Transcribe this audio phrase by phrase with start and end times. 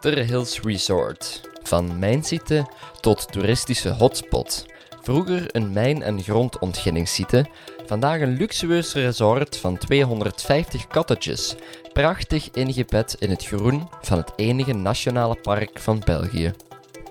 [0.00, 1.40] Ter Hills Resort.
[1.62, 2.66] Van mijnsite
[3.00, 4.66] tot toeristische hotspot.
[5.02, 7.46] Vroeger een mijn- en grondontginningssite,
[7.86, 11.54] vandaag een luxueus resort van 250 cottages,
[11.92, 16.52] prachtig ingebed in het groen van het enige nationale park van België.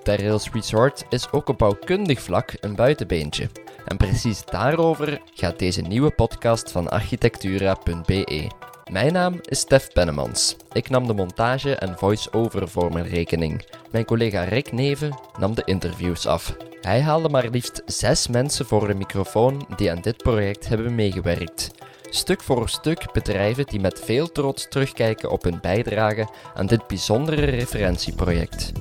[0.02, 3.48] Ter Hills Resort is ook op bouwkundig vlak een buitenbeentje.
[3.86, 8.57] En precies daarover gaat deze nieuwe podcast van architectura.be.
[8.88, 10.56] Mijn naam is Stef Pennemans.
[10.72, 13.64] Ik nam de montage en voice-over voor mijn rekening.
[13.90, 16.56] Mijn collega Rick Neven nam de interviews af.
[16.80, 21.70] Hij haalde maar liefst zes mensen voor de microfoon die aan dit project hebben meegewerkt.
[22.10, 27.44] Stuk voor stuk bedrijven die met veel trots terugkijken op hun bijdrage aan dit bijzondere
[27.44, 28.72] referentieproject.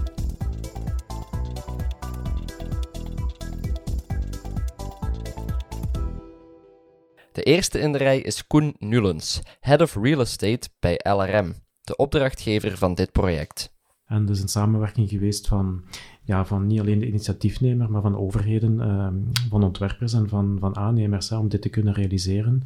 [7.38, 11.96] De eerste in de rij is Koen Nulens, Head of Real Estate bij LRM, de
[11.96, 13.74] opdrachtgever van dit project.
[14.06, 15.84] En dus een samenwerking geweest van,
[16.24, 19.08] ja, van niet alleen de initiatiefnemer, maar van overheden, uh,
[19.50, 22.64] van ontwerpers en van, van aannemers, om dit te kunnen realiseren.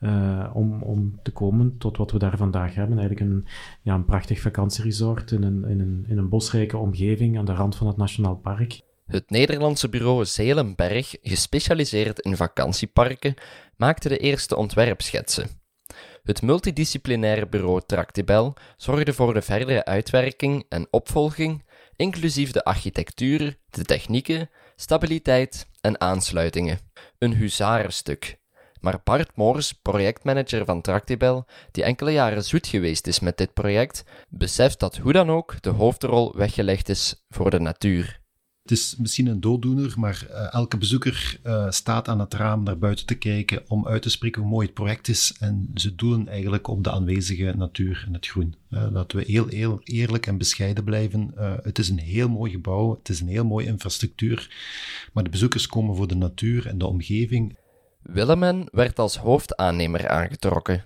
[0.00, 2.98] Uh, om, om te komen tot wat we daar vandaag hebben.
[2.98, 3.46] Eigenlijk een,
[3.82, 7.76] ja, een prachtig vakantieresort in een, in, een, in een bosrijke omgeving aan de rand
[7.76, 8.80] van het Nationaal Park.
[9.06, 13.34] Het Nederlandse bureau Zelenberg, gespecialiseerd in vakantieparken,
[13.76, 15.48] maakte de eerste ontwerpschetsen.
[16.22, 21.64] Het multidisciplinaire bureau Tractibel zorgde voor de verdere uitwerking en opvolging,
[21.96, 26.78] inclusief de architectuur, de technieken, stabiliteit en aansluitingen.
[27.18, 28.38] Een huzarenstuk.
[28.80, 34.04] Maar Bart Moors, projectmanager van Tractibel, die enkele jaren zoet geweest is met dit project,
[34.28, 38.24] beseft dat hoe dan ook de hoofdrol weggelegd is voor de natuur.
[38.66, 42.78] Het is misschien een dooddoener, maar uh, elke bezoeker uh, staat aan het raam naar
[42.78, 45.36] buiten te kijken om uit te spreken hoe mooi het project is.
[45.40, 48.54] En ze doelen eigenlijk op de aanwezige natuur en het groen.
[48.70, 51.32] Uh, dat we heel, heel eerlijk en bescheiden blijven.
[51.62, 54.50] het is een heel mooi gebouw, het is een heel mooie infrastructuur,
[55.12, 57.56] maar de bezoekers komen voor de natuur en de omgeving.
[58.02, 60.84] Willemen werd als hoofdaannemer aangetrokken.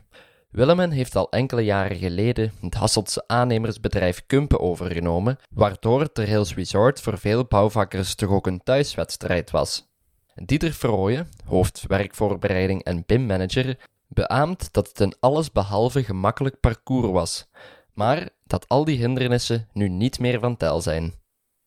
[0.50, 7.00] Willemen heeft al enkele jaren geleden het Hasseltse aannemersbedrijf Kumpen overgenomen, waardoor Ter Hills Resort
[7.00, 9.88] voor veel bouwvakkers toch ook een thuiswedstrijd was.
[10.34, 13.78] Dieter Verrooyen, hoofdwerkvoorbereiding en BIM-manager,
[14.08, 17.48] beaamt dat het een allesbehalve gemakkelijk parcours was,
[17.94, 21.12] maar dat al die hindernissen nu niet meer van tel zijn.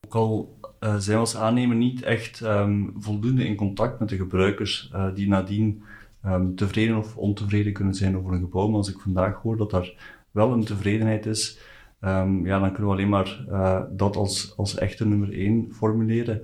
[0.06, 4.16] Ook al uh, zijn we als aannemer niet echt um, voldoende in contact met de
[4.16, 5.82] gebruikers uh, die nadien
[6.26, 8.66] um, tevreden of ontevreden kunnen zijn over een gebouw.
[8.66, 9.94] Maar als ik vandaag hoor dat daar
[10.30, 11.58] wel een tevredenheid is,
[12.00, 16.40] um, ja, dan kunnen we alleen maar uh, dat als, als echte nummer één formuleren.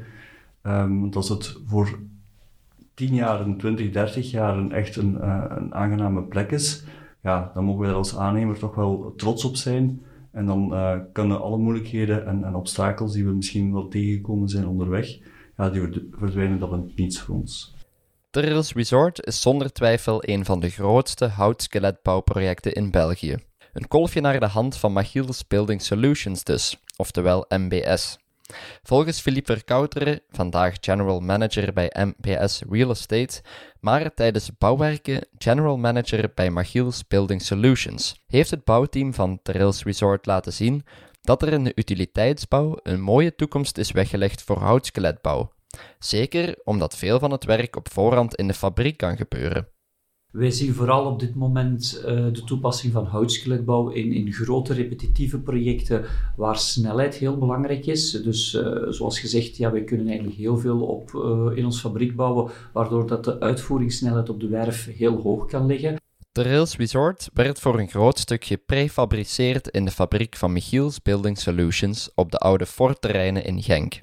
[0.63, 1.99] Um, want als het voor
[2.95, 6.85] 10 jaar, 20, 30 jaar een echt een, uh, een aangename plek is,
[7.23, 10.03] ja, dan mogen we er als aannemer toch wel trots op zijn.
[10.31, 14.67] En dan uh, kunnen alle moeilijkheden en, en, obstakels die we misschien wel tegengekomen zijn
[14.67, 15.19] onderweg,
[15.57, 17.75] ja, die verdwijnen dan niets voor ons.
[18.31, 23.37] Terrels Resort is zonder twijfel een van de grootste houtskeletbouwprojecten in België.
[23.73, 28.19] Een kolfje naar de hand van Machiels Building Solutions dus, oftewel MBS.
[28.83, 33.43] Volgens Philippe Verkouteren, vandaag General Manager bij MBS Real Estate,
[33.81, 40.27] maar tijdens bouwwerken General Manager bij Machiels Building Solutions, heeft het bouwteam van Terrels Resort
[40.27, 40.85] laten zien
[41.21, 45.53] dat er in de utiliteitsbouw een mooie toekomst is weggelegd voor houtskeletbouw,
[45.99, 49.69] Zeker omdat veel van het werk op voorhand in de fabriek kan gebeuren.
[50.31, 55.39] Wij zien vooral op dit moment uh, de toepassing van houtskeletbouw in, in grote repetitieve
[55.41, 56.05] projecten
[56.37, 58.11] waar snelheid heel belangrijk is.
[58.11, 62.17] Dus uh, zoals gezegd, ja, wij kunnen eigenlijk heel veel op, uh, in ons fabriek
[62.17, 65.97] bouwen, waardoor dat de uitvoeringssnelheid op de werf heel hoog kan liggen.
[66.33, 71.39] De Rails Resort werd voor een groot stuk geprefabriceerd in de fabriek van Michiels Building
[71.39, 74.01] Solutions op de oude Fort-terreinen in Genk.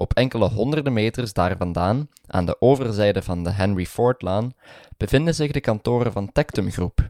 [0.00, 4.52] Op enkele honderden meters daar vandaan, aan de overzijde van de Henry Fordlaan,
[4.96, 7.06] bevinden zich de kantoren van Tectum Groep.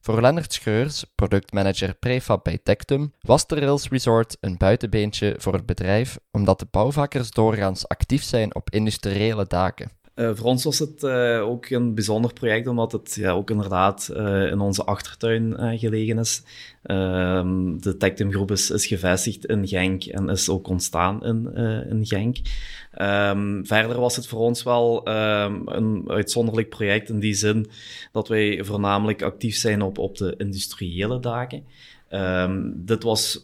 [0.00, 5.66] Voor Lennart Schreurs, productmanager prefab bij Tectum, was de Rails Resort een buitenbeentje voor het
[5.66, 9.90] bedrijf, omdat de bouwvakkers doorgaans actief zijn op industriële daken.
[10.14, 14.10] Uh, voor ons was het uh, ook een bijzonder project, omdat het ja, ook inderdaad
[14.12, 16.42] uh, in onze achtertuin gelegen is.
[16.82, 21.54] Ehm, de Tectum Groep is, gevestigd in Genk en is ook ontstaan in,
[21.90, 22.36] in Genk.
[22.98, 27.70] Um, verder was het voor ons wel um, een uitzonderlijk project in die zin
[28.12, 31.64] dat wij voornamelijk actief zijn op, op de industriële daken.
[32.74, 33.42] dit was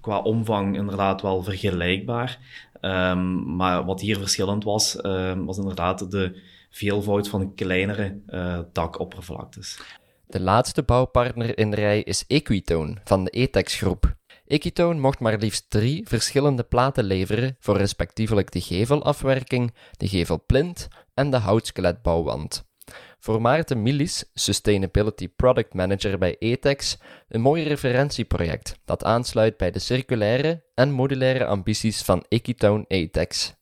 [0.00, 2.38] qua omvang inderdaad wel vergelijkbaar.
[2.80, 9.80] Um, maar wat hier verschillend was, um, was inderdaad de veelvoud van kleinere uh, dakoppervlaktes.
[10.26, 14.14] De laatste bouwpartner in de rij is Equitone van de ETEX groep.
[14.46, 21.30] Ecitone mocht maar liefst drie verschillende platen leveren voor respectievelijk de gevelafwerking, de gevelplint en
[21.30, 22.69] de houtskeletbouwwand.
[23.22, 29.78] Voor Maarten Milis, Sustainability Product Manager bij ETEX, een mooi referentieproject dat aansluit bij de
[29.78, 33.54] circulaire en modulaire ambities van Ecitone ETEX.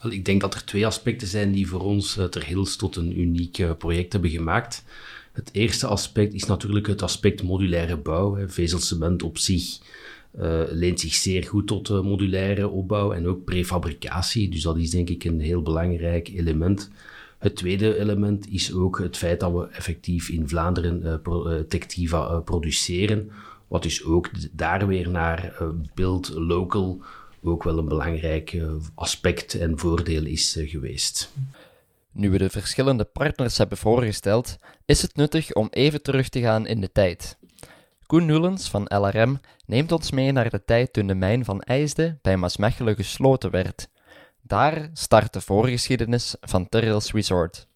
[0.00, 3.20] Wel, ik denk dat er twee aspecten zijn die voor ons uh, ter tot een
[3.20, 4.84] uniek uh, project hebben gemaakt.
[5.32, 8.48] Het eerste aspect is natuurlijk het aspect modulaire bouw.
[8.48, 9.78] Vezelcement op zich
[10.38, 14.48] uh, leent zich zeer goed tot modulaire opbouw en ook prefabricatie.
[14.48, 16.90] Dus dat is denk ik een heel belangrijk element.
[17.40, 21.60] Het tweede element is ook het feit dat we effectief in Vlaanderen uh, pro, uh,
[21.60, 23.30] Tectiva uh, produceren,
[23.68, 25.62] wat dus ook daar weer naar
[25.94, 27.02] build local
[27.42, 28.60] ook wel een belangrijk
[28.94, 31.32] aspect en voordeel is geweest.
[32.12, 36.66] Nu we de verschillende partners hebben voorgesteld, is het nuttig om even terug te gaan
[36.66, 37.38] in de tijd.
[38.06, 42.18] Koen Nulens van LRM neemt ons mee naar de tijd toen de mijn van IJsde
[42.22, 43.88] bij Maasmechelen gesloten werd.
[44.50, 47.68] Daar start de voorgeschiedenis van Terrels Resort.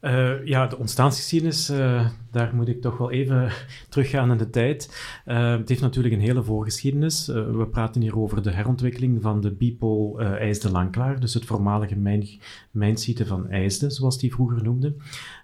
[0.00, 3.50] Uh, ja, de ontstaansgeschiedenis, uh, daar moet ik toch wel even
[3.88, 5.06] teruggaan in de tijd.
[5.26, 7.26] Uh, het heeft natuurlijk een hele voorgeschiedenis.
[7.26, 12.28] we praten hier over de herontwikkeling van de Bipo IJsde Langklaar, dus het voormalige mijn,
[12.70, 14.96] mijnsite van IJsde, zoals die vroeger noemde.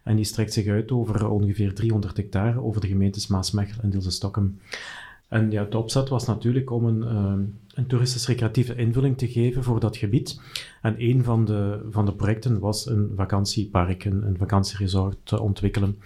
[0.05, 4.59] En die strekt zich uit over ongeveer 300 hectare over de gemeentes Maasmechelen en Dilse-Stockholm.
[5.33, 7.45] En ja, de opzet was natuurlijk om een, uh,
[7.75, 10.41] een toeristisch-recreatieve invulling te geven voor dat gebied.
[10.83, 15.99] En een van de, van de projecten was een vakantiepark, een, een vakantieresort te ontwikkelen.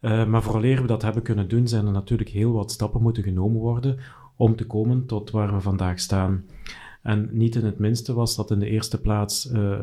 [0.00, 3.22] Uh, maar vooraleer we dat hebben kunnen doen, zijn er natuurlijk heel wat stappen moeten
[3.22, 3.98] genomen worden
[4.36, 6.44] om te komen tot waar we vandaag staan.
[7.02, 9.80] En niet in het minste was dat in de eerste plaats uh,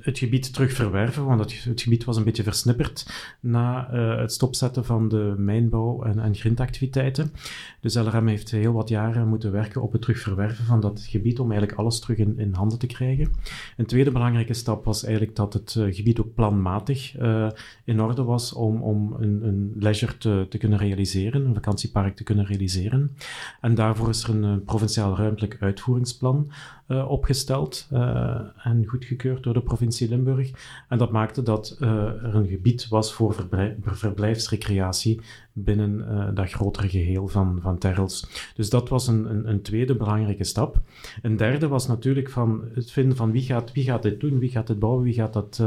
[0.00, 3.06] het gebied terug verwerven, want het, het, gebied was een beetje versnipperd
[3.40, 7.32] na uh, het stopzetten van de mijnbouw en, en grindactiviteiten.
[7.80, 11.50] Dus LRM heeft heel wat jaren moeten werken op het terugverwerven van dat gebied om
[11.50, 13.30] eigenlijk alles terug in, in handen te krijgen.
[13.76, 17.50] Een tweede belangrijke stap was eigenlijk dat het uh, gebied ook planmatig uh,
[17.84, 22.24] in orde was om, om een, een leisure te, te, kunnen realiseren, een vakantiepark te
[22.24, 23.16] kunnen realiseren.
[23.60, 26.50] En daarvoor is er een provinciaal ruimtelijk uitvoeringsplan
[26.88, 30.50] uh, opgesteld uh, en goedgekeurd door de provincie Limburg.
[30.88, 31.88] En dat maakte dat uh,
[32.22, 35.20] er een gebied was voor verblijf, verblijfsrecreatie
[35.52, 38.50] binnen dat grotere geheel van, van Terrels.
[38.54, 40.80] Dus dat was een, een, een, tweede belangrijke stap.
[41.22, 44.50] Een derde was natuurlijk van het vinden van wie gaat, wie gaat dit doen, wie
[44.50, 45.62] gaat dit bouwen, wie gaat dat,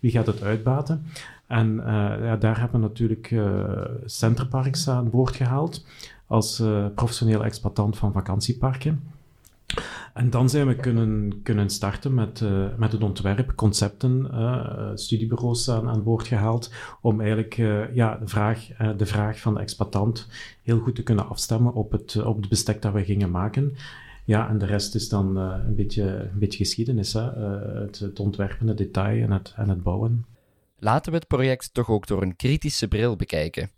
[0.00, 1.04] wie gaat het uitbaten.
[1.46, 1.74] En
[2.20, 3.34] ja, daar hebben we natuurlijk
[4.04, 5.86] Centerparks aan boord gehaald
[6.26, 6.62] als
[6.94, 9.00] professioneel exploitant van vakantieparken.
[10.14, 15.70] En dan zijn we kunnen, kunnen starten met, uh, met het ontwerp, concepten, uh, studiebureaus
[15.70, 17.54] aan, aan boord gehaald, om eigenlijk
[17.94, 18.66] ja, de, vraag,
[18.96, 20.28] de vraag van de exploitant
[20.62, 23.76] heel goed te kunnen afstemmen op het, op het bestek dat we gingen maken.
[24.24, 26.02] Ja, en de rest is dan een, beetje,
[26.32, 27.22] een beetje geschiedenis, hè?
[27.82, 30.24] Het, het, ontwerpen, het detail en het, en het bouwen.
[30.78, 33.70] Laten we het project toch ook door een kritische bril bekijken.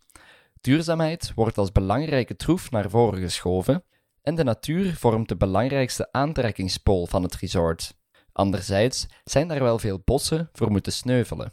[0.61, 3.83] Duurzaamheid wordt als belangrijke troef naar voren geschoven,
[4.23, 7.95] en de natuur vormt de belangrijkste aantrekkingspool van het resort.
[8.33, 11.53] Anderzijds zijn er wel veel bossen voor moeten sneuvelen.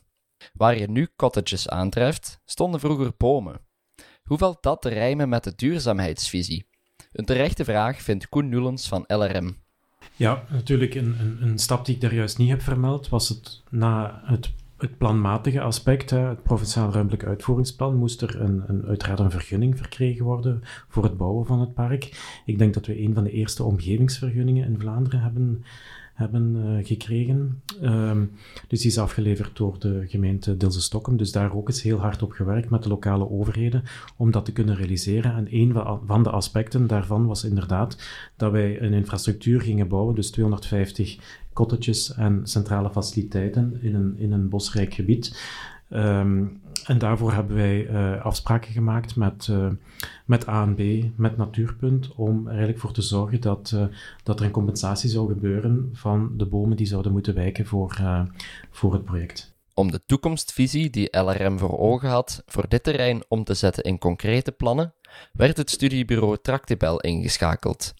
[0.53, 3.61] Waar je nu cottages aantreft, stonden vroeger bomen.
[4.23, 6.67] Hoe valt dat te rijmen met de duurzaamheidsvisie?
[7.11, 9.57] Een terechte vraag vindt Koen Nulens van LRM.
[10.15, 13.63] Ja, natuurlijk een, een, een, stap die ik daar juist niet heb vermeld, was het
[13.69, 19.31] na het het planmatige aspect, het provinciaal ruimtelijk uitvoeringsplan, moest er een, een, uiteraard een
[19.31, 22.31] vergunning verkregen worden voor het bouwen van het park.
[22.45, 25.63] Ik denk dat we een van de eerste omgevingsvergunningen in Vlaanderen hebben,
[26.19, 27.61] hebben uh, gekregen.
[27.83, 28.31] Um,
[28.67, 31.17] dus die is afgeleverd door de gemeente Dilse Stockholm.
[31.17, 33.83] Dus daar ook eens heel hard op gewerkt met de lokale overheden
[34.17, 35.35] om dat te kunnen realiseren.
[35.35, 35.73] En een
[36.05, 37.97] van de aspecten daarvan was inderdaad
[38.35, 41.17] dat wij een infrastructuur gingen bouwen, dus 250
[41.53, 45.41] cottages en centrale faciliteiten in een, in een bosrijk gebied.
[45.89, 49.67] Um, en daarvoor hebben wij uh, afspraken gemaakt met, uh,
[50.25, 53.83] met ANB, met Natuurpunt, om er eigenlijk voor te zorgen dat, uh,
[54.23, 58.01] dat er een compensatie zou gebeuren van de bomen die zouden moeten wijken voor,
[58.71, 59.53] voor het project.
[59.73, 63.97] Om de toekomstvisie die LRM voor ogen had voor dit terrein om te zetten in
[63.97, 64.93] concrete plannen,
[65.33, 67.93] werd het studiebureau Tractibel ingeschakeld.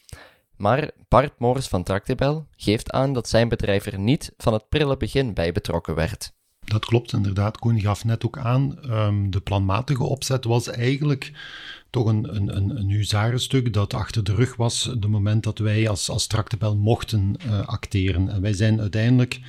[0.58, 4.98] Maar Bart Moors van Tractibel geeft aan dat zijn bedrijf er niet van het prille
[4.98, 6.38] begin bij betrokken werd.
[6.70, 7.58] Dat klopt inderdaad.
[7.58, 11.32] Koen gaf net ook aan, um, de planmatige opzet was eigenlijk
[11.90, 15.90] toch een, een, een, een huzarenstuk dat achter de rug was de moment dat wij
[15.90, 16.28] als, als
[16.76, 18.30] mochten uh, acteren.
[18.30, 19.40] En wij zijn uiteindelijk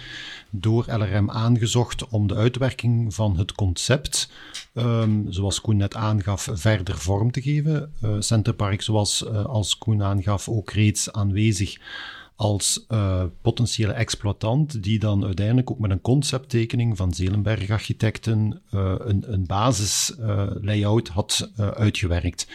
[0.50, 4.30] door LRM aangezocht om de uitwerking van het concept,
[4.74, 7.92] um, zoals Koen net aangaf, verder vorm te geven.
[8.04, 11.78] Uh, Centerpark, zoals uh, als Koen aangaf, ook reeds aanwezig
[12.40, 18.94] als uh, potentiële exploitant, die dan uiteindelijk ook met een concepttekening van Zelenberg Architecten uh,
[18.99, 22.49] een, een basislayout uh, had uitgewerkt.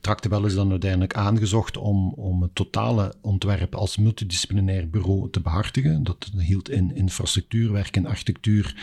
[0.00, 6.02] Tractebel is dan uiteindelijk aangezocht om, om het totale ontwerp als multidisciplinair bureau te behartigen.
[6.02, 8.74] Dat hield in infrastructuurwerken, architectuur,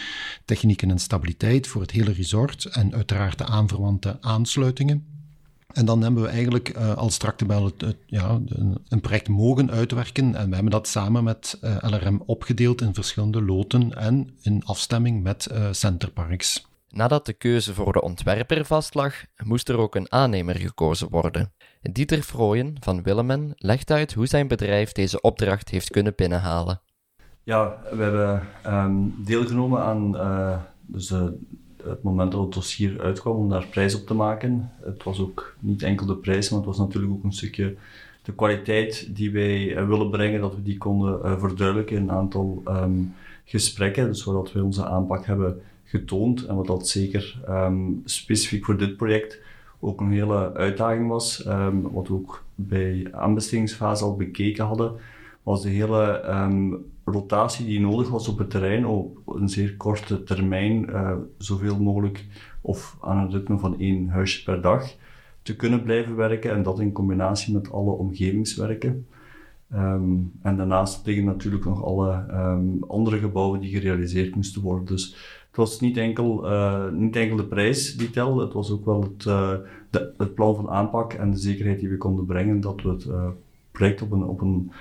[0.46, 5.21] technieken en stabiliteit voor het hele resort en uiteraard de aanverwante aansluitingen.
[5.74, 8.40] En dan hebben we eigenlijk uh, als Tractebel het, het, ja,
[8.88, 10.36] een, project mogen uitwerken.
[10.36, 15.24] En we hebben dat samen met uh, LRM opgedeeld in verschillende loten en in afstemming
[15.24, 16.70] met uh, Centerparks.
[16.90, 21.54] Nadat de keuze voor de ontwerper vastlag, moest er ook een aannemer gekozen worden.
[21.82, 26.82] Dieter Vrooyen van Willemen legt uit hoe zijn bedrijf deze opdracht heeft kunnen binnenhalen.
[27.44, 30.12] Ja, we hebben um, deelgenomen aan
[30.82, 31.14] dus,
[31.84, 34.72] het moment dat het dossier uitkwam om daar prijs op te maken.
[34.82, 37.76] Het was ook niet enkel de prijs, maar het was natuurlijk ook een stukje
[38.22, 42.12] de kwaliteit die wij uh, willen brengen, dat we die konden uh, verduidelijken in een
[42.12, 43.14] aantal um,
[43.46, 44.08] gesprekken.
[44.08, 48.98] Dus zodat we onze aanpak hebben getoond en wat dat zeker um, specifiek voor dit
[48.98, 49.40] project
[49.80, 51.46] ook een hele uitdaging was.
[51.48, 54.94] Um, wat we ook bij aanbestedingsfase al bekeken hadden,
[55.44, 56.22] was de hele
[57.06, 62.26] rotatie die nodig was op het terrein op een zeer korte termijn uh, zoveel mogelijk
[62.62, 64.96] of aan een ritme van één huisje per dag
[65.42, 69.08] te kunnen blijven werken en dat in combinatie met alle omgevingswerken.
[69.74, 74.86] Um, en daarnaast liggen natuurlijk nog alle um, andere gebouwen die gerealiseerd moesten worden.
[74.86, 75.16] Dus
[75.48, 79.02] het was niet enkel, uh, niet enkel de prijs die telde, het was ook wel
[79.02, 79.54] het, uh,
[79.90, 83.08] de, het plan van aanpak en de zekerheid die we konden brengen dat we het
[83.72, 84.72] project op een, op een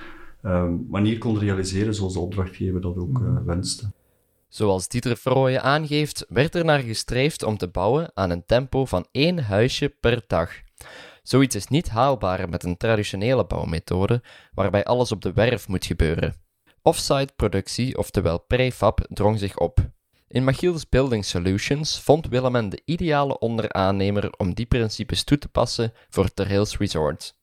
[0.43, 3.91] Ehm, manier kon realiseren zoals de opdrachtgever dat ook uh, wenste.
[4.49, 9.07] Zoals Dieter Verrooyen aangeeft, werd er naar gestreefd om te bouwen aan een tempo van
[9.13, 10.51] één huisje per dag.
[11.23, 14.23] Zoiets is niet haalbaar met een traditionele bouwmethode,
[14.55, 16.35] waarbij alles op de werf moet gebeuren.
[16.83, 19.91] Offsite productie, oftewel prefab, drong zich op.
[20.29, 25.93] In Machiels Building Solutions vond Willemen de ideale onderaannemer om die principes toe te passen
[26.09, 27.40] voor Terhills Resort.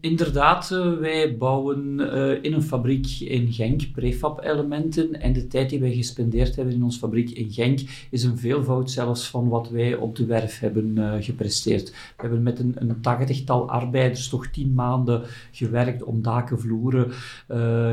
[0.00, 5.20] Inderdaad, eh, wij bouwen uh, in een fabriek in Genk prefab-elementen.
[5.20, 8.90] En de tijd die wij gespendeerd hebben in onze fabriek in Genk is een veelvoud
[8.90, 11.90] zelfs van wat wij op de werf hebben uh, gepresteerd.
[11.90, 17.12] We hebben met een, een tachtigtal arbeiders toch tien maanden gewerkt om daken, vloeren,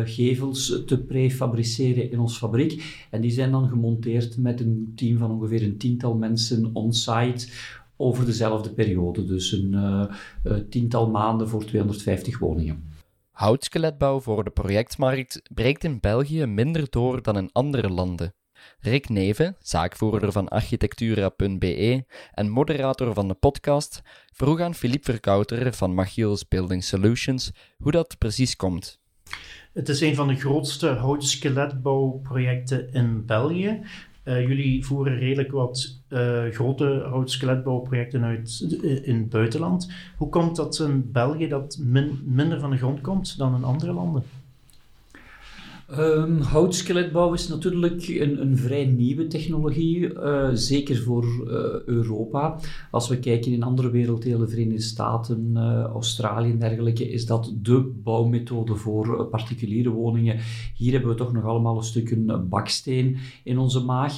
[0.06, 3.06] gevels te prefabriceren in onze fabriek.
[3.10, 7.48] En die zijn dan gemonteerd met een team van ongeveer een tiental mensen on-site
[7.98, 9.26] over dezelfde periode.
[9.26, 10.06] Dus een uh,
[10.44, 12.94] uh, tiental maanden voor 250 woningen.
[13.32, 18.34] Houtskeletbouw voor de projectmarkt breekt in België minder door dan in andere landen.
[18.80, 24.02] Rick Neven, zaakvoerder van architectura.be en moderator van de podcast,
[24.34, 29.00] vroeg aan Philippe Verkouter van Machiels Building Solutions hoe dat precies komt.
[29.74, 33.82] Het is een van de grootste houtskeletbouwprojecten in België.
[34.26, 39.92] Uh, jullie voeren redelijk wat uh, grote houtskeletbouwprojecten uit uh, in het buitenland.
[40.18, 43.94] Hoe komt dat in België dat min, minder van de grond komt dan in andere
[43.94, 44.24] landen?
[45.92, 51.54] Um, houtskeletbouw is natuurlijk een, een vrij nieuwe technologie, uh, zeker voor uh,
[51.86, 52.60] Europa.
[52.92, 57.94] Als we kijken in andere werelddelen, Verenigde Staten, uh, Australië en dergelijke, is dat de
[58.04, 60.40] bouwmethode voor particuliere woningen.
[60.76, 64.14] Hier hebben we toch nog allemaal een stukje baksteen in onze maag.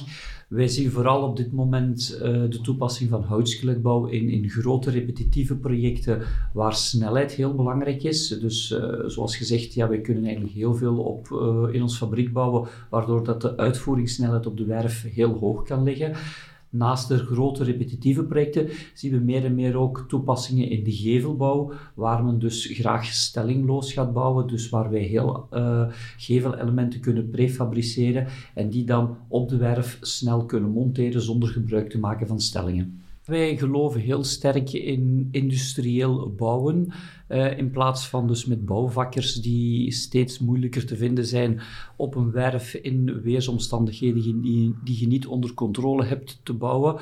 [0.47, 5.55] Wij zien vooral op dit moment uh, de toepassing van houtskeletbouw in, in grote repetitieve
[5.55, 6.21] projecten
[6.53, 8.27] waar snelheid heel belangrijk is.
[8.27, 12.33] Dus uh, zoals gezegd, ja, wij kunnen eigenlijk heel veel op, uh, in ons fabriek
[12.33, 16.13] bouwen, waardoor dat de uitvoeringssnelheid op de werf heel hoog kan liggen.
[16.69, 21.71] Naast de grote repetitieve projecten zien we meer en meer ook toepassingen in de gevelbouw,
[21.93, 28.27] waar men dus graag stellingloos gaat bouwen, dus waar wij heel uh, gevelelementen kunnen prefabriceren
[28.53, 33.01] en die dan op de werf snel kunnen monteren zonder gebruik te maken van stellingen.
[33.27, 36.91] Wij geloven heel sterk in industrieel bouwen.
[37.29, 41.62] Uh, in plaats van dus met bouwvakkers die steeds moeilijker te vinden zijn
[41.96, 46.96] op een werf in weersomstandigheden die, die je niet onder controle hebt te bouwen,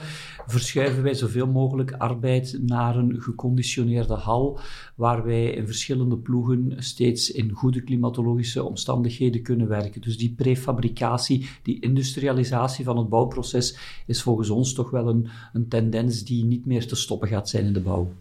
[0.48, 4.60] verschuiven wij zoveel mogelijk arbeid naar een geconditioneerde hal,
[4.96, 10.02] waar wij in verschillende ploegen steeds in goede klimatologische omstandigheden kunnen werken.
[10.02, 15.68] Dus die prefabricatie, die industrialisatie van het bouwproces is volgens ons toch wel een, een
[15.68, 18.12] tendens die niet meer te stoppen gaat zijn in de bouw.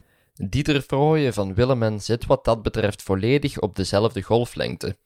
[0.42, 4.96] Dieter Frooyen van Willemen zit wat dat betreft volledig op dezelfde golflengte.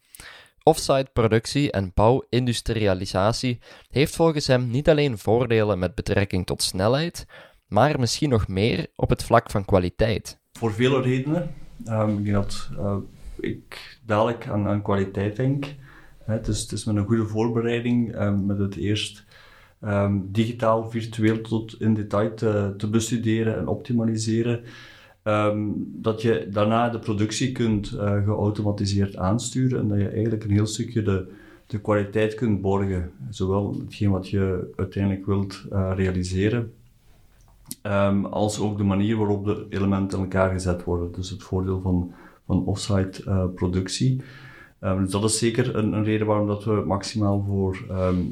[0.62, 3.58] Offsite productie en bouwindustrialisatie
[3.90, 7.26] heeft volgens hem niet alleen voordelen met betrekking tot snelheid,
[7.66, 10.38] maar misschien nog meer op het vlak van kwaliteit.
[10.52, 11.54] Voor vele redenen.
[11.86, 12.96] Um, ik denk dat uh,
[13.40, 15.74] ik dadelijk aan, aan kwaliteit denk.
[16.24, 19.24] Het is, het is, met een goede voorbereiding, um, met het eerst
[19.80, 22.34] um, digitaal, virtueel tot in detail
[22.76, 24.64] te bestuderen en optimaliseren.
[25.28, 30.50] Um, dat je daarna de productie kunt uh, geautomatiseerd aansturen en dat je eigenlijk een
[30.50, 31.26] heel stukje de,
[31.66, 33.10] de kwaliteit kunt borgen.
[33.30, 36.72] Zowel hetgeen wat je uiteindelijk wilt uh, realiseren,
[37.82, 41.12] um, als ook de manier waarop de elementen in elkaar gezet worden.
[41.12, 42.12] Dus het voordeel van,
[42.46, 44.22] van offsite uh, productie.
[44.80, 47.84] Um, dus dat is zeker een, een, reden waarom dat we maximaal voor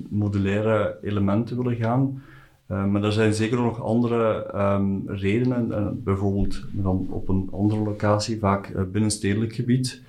[0.08, 2.22] modulaire elementen willen gaan.
[2.70, 7.80] Uh, maar er zijn zeker nog andere um, redenen, uh, bijvoorbeeld dan op een andere
[7.80, 10.02] locatie, vaak uh, binnenstedelijk gebied,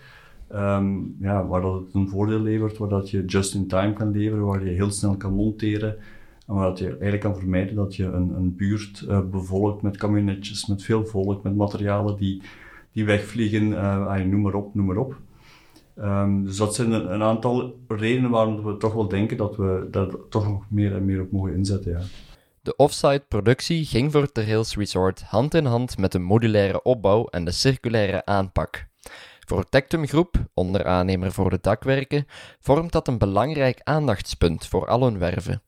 [0.54, 4.12] um, ja, waar dat het een voordeel levert, waar dat je just in time kan
[4.12, 5.96] leveren, waar je heel snel kan monteren
[6.48, 10.66] en waar dat je eigenlijk kan vermijden dat je een, een buurt bevolkt met camionetjes,
[10.66, 12.42] met veel volk, met materialen die,
[12.92, 13.74] die wegvliegen,
[14.08, 15.16] ah, noem maar op, noem maar op.
[15.98, 19.88] Um, dus dat zijn een, een, aantal redenen waarom we toch wel denken dat we
[19.92, 21.92] daar toch nog meer en meer op mogen inzetten.
[21.92, 22.02] Ja.
[22.68, 27.46] De offsite productie ging voor Terhills Resort hand in hand met de modulaire opbouw en
[27.46, 28.88] de circulaire aanpak.
[29.40, 32.26] Voor Tectum Groep, onderaannemer voor de dakwerken,
[32.60, 35.62] vormt dat een belangrijk aandachtspunt voor al hun werven.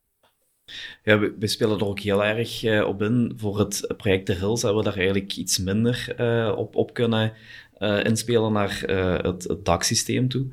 [1.02, 3.32] Ja, we, spelen er ook heel erg uh, op in.
[3.36, 7.32] Voor het project De Hills hebben we daar eigenlijk iets minder uh, op, op kunnen
[7.80, 10.46] uh, inspelen naar uh, het, het toe.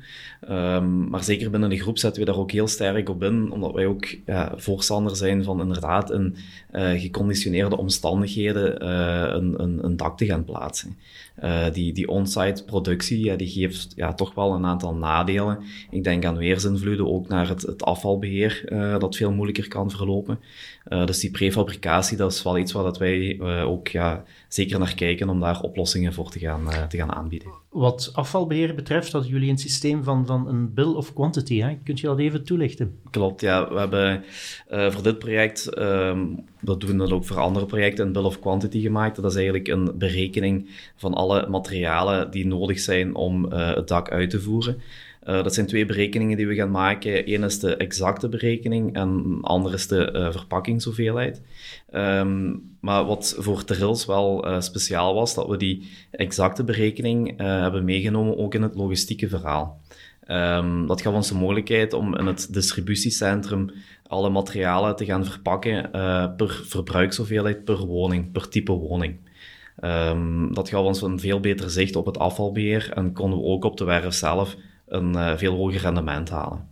[0.50, 3.72] Um, maar zeker binnen de groep zetten we daar ook heel sterk op in, omdat
[3.72, 6.36] wij ook ja, voorstander zijn van inderdaad in
[6.72, 8.86] uh, geconditioneerde omstandigheden
[9.36, 10.96] een, een, een, dak te gaan plaatsen.
[11.72, 15.58] die die on-site productie ja, die geeft ja, toch wel een aantal nadelen.
[15.90, 18.62] Ik denk aan weersinvloeden, ook naar het, het afvalbeheer,
[18.98, 20.38] dat veel moeilijker kan verlopen.
[20.88, 25.28] Dus die prefabricatie, dat is wel iets waar dat wij ook ja, zeker naar kijken
[25.28, 27.48] om daar oplossingen voor te gaan, te gaan aanbieden.
[27.68, 31.60] Wat afvalbeheer betreft, hadden jullie een systeem van, van een bill of quantity.
[31.60, 31.78] Hè?
[31.84, 32.98] Kunt je dat even toelichten?
[33.10, 33.68] Klopt, ja.
[33.68, 34.24] We hebben
[34.92, 38.80] voor dit project, um, dat doen we ook voor andere projecten, een bill of quantity
[38.80, 39.16] gemaakt.
[39.16, 44.30] Dat is eigenlijk een berekening van alle materialen die nodig zijn om het dak uit
[44.30, 44.80] te voeren.
[45.28, 47.32] Uh, dat zijn twee berekeningen die we gaan maken.
[47.32, 50.34] Eén is de exacte berekening en andere is de
[51.92, 57.84] uh, maar wat voor Terils wel uh, speciaal was, dat we die exacte berekening hebben
[57.84, 59.80] meegenomen ook in het logistieke verhaal.
[60.30, 63.70] Um, dat gaf ons de mogelijkheid om in het distributiecentrum
[64.06, 65.90] alle materialen te gaan verpakken
[66.36, 69.16] per verbruikshoeveelheid per woning, per type woning.
[69.84, 73.64] Um, dat gaf ons een veel beter zicht op het afvalbeheer en konden we ook
[73.64, 74.56] op de werf zelf
[74.88, 76.68] een uh, veel hoger rendement halen.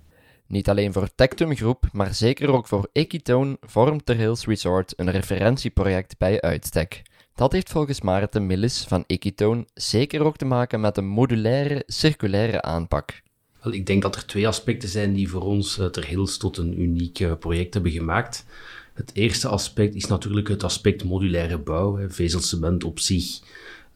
[0.46, 5.10] Niet alleen voor Tectum Groep, maar zeker ook voor Equitone vormt Ter Hills Resort een
[5.10, 7.02] referentieproject bij uitstek.
[7.34, 12.62] Dat heeft volgens Maarten Millis van Equitone zeker ook te maken met een modulaire, circulaire
[12.62, 13.22] aanpak.
[13.62, 16.56] Wel, ik denk dat er twee aspecten zijn die voor ons uh, Ter Hills tot
[16.56, 18.46] een uniek uh, project hebben gemaakt.
[18.94, 22.08] Het eerste aspect is natuurlijk het aspect modulaire bouw.
[22.08, 23.40] Vezelcement op zich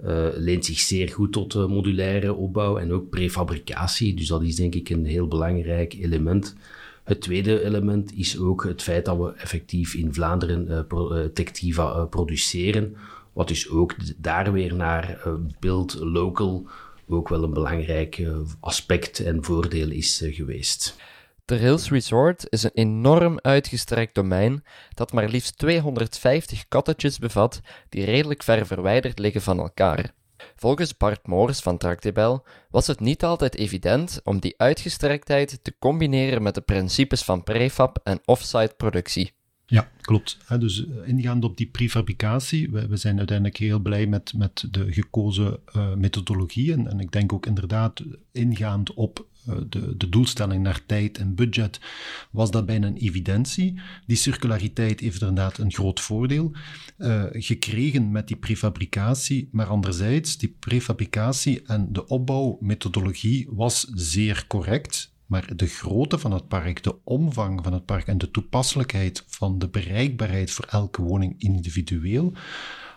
[0.05, 4.15] uh, leent zich zeer goed tot uh, modulaire opbouw en ook prefabricatie.
[4.15, 6.57] Dus dat is denk ik een heel belangrijk element.
[7.05, 12.97] Het tweede element is ook het feit dat we effectief in Vlaanderen uh, Tectiva produceren.
[13.33, 15.23] Wat dus ook daar weer naar
[15.61, 16.67] build local
[17.09, 18.23] ook wel een belangrijk
[18.61, 20.97] aspect en voordeel is geweest.
[21.51, 28.05] De Hills Resort is een enorm uitgestrekt domein dat maar liefst 250 cottages bevat die
[28.05, 30.15] redelijk ver verwijderd liggen van elkaar.
[30.57, 36.43] Volgens Bart Moors van Tractebel was het niet altijd evident om die uitgestrektheid te combineren
[36.43, 39.33] met de principes van prefab en offsite productie.
[39.71, 40.39] Ja, klopt.
[40.59, 45.59] Dus eh, ingaand op die prefabricatie, we, zijn uiteindelijk heel blij met, met de gekozen
[45.77, 46.87] uh, methodologieën.
[46.87, 48.03] En ik denk ook inderdaad,
[48.33, 51.81] ingaand op uh, de, de doelstelling naar tijd en budget,
[52.31, 53.81] was dat bijna een evidentie.
[54.07, 56.53] Die circulariteit heeft inderdaad een groot voordeel
[57.33, 59.49] gekregen met die prefabricatie.
[59.53, 65.13] Maar anderzijds, die prefabricatie en de opbouwmethodologie was zeer correct.
[65.31, 69.59] Maar de grootte van het park, de omvang van het park en de toepasselijkheid van
[69.59, 72.33] de bereikbaarheid voor elke woning individueel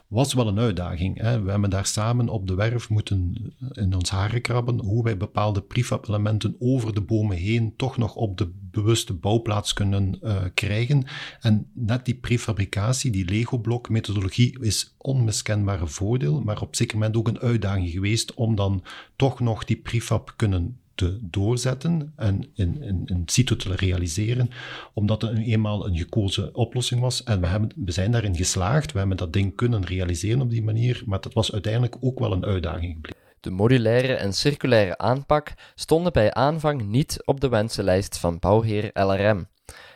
[0.08, 1.22] was wel een uitdaging.
[1.22, 1.42] Hè.
[1.42, 5.62] We hebben daar samen op de werf moeten in ons haren krabben hoe wij bepaalde
[5.62, 11.06] prefab-elementen over de bomen heen toch nog op de bewuste bouwplaats kunnen uh, krijgen.
[11.40, 17.40] En net die prefabricatie, die Lego-blok-methodologie, is onmiskenbaar voordeel, maar op zeker moment ook een
[17.40, 18.84] uitdaging geweest om dan
[19.16, 24.50] toch nog die prefab kunnen te doorzetten en in, in, situ te realiseren,
[24.94, 27.24] omdat het eenmaal een gekozen oplossing was.
[27.24, 30.64] En we, hebben, we zijn daarin geslaagd, we hebben dat ding kunnen realiseren op die
[30.64, 33.22] manier, maar dat was uiteindelijk ook wel een uitdaging gebleven.
[33.40, 39.48] De modulaire en circulaire aanpak stonden bij aanvang niet op de wensenlijst van bouwheer LRM,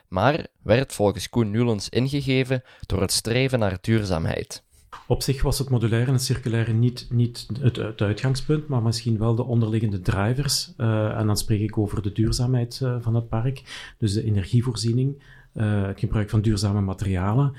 [0.08, 4.66] maar werd volgens Koen Nulens ingegeven door het streven naar duurzaamheid.
[5.08, 9.44] Op zich was het modulaire en circulaire niet, niet het, uitgangspunt, maar misschien wel de
[9.44, 10.74] onderliggende drivers.
[10.78, 13.64] Uh, en dan spreek ik over de duurzaamheid uh, van het park,
[13.98, 15.22] dus de energievoorziening,
[15.54, 17.54] uh, het gebruik van duurzame materialen.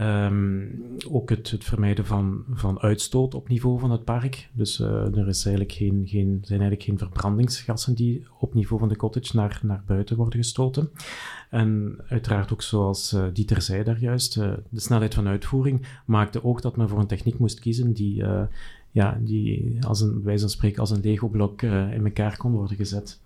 [0.00, 4.48] Um, ook het, het, vermijden van, van uitstoot op niveau van het park.
[4.52, 8.88] Dus uh, er is eigenlijk geen, geen, zijn eigenlijk geen verbrandingsgassen die op niveau van
[8.88, 10.90] de cottage naar, naar buiten worden gestoten.
[11.50, 16.44] En uiteraard ook zoals uh, Dieter zei daar juist, uh, de snelheid van uitvoering maakte
[16.44, 18.24] ook dat men voor een techniek moest kiezen die,
[18.90, 23.20] ja, die als een, van spreken als een Lego-blok in elkaar kon worden gezet.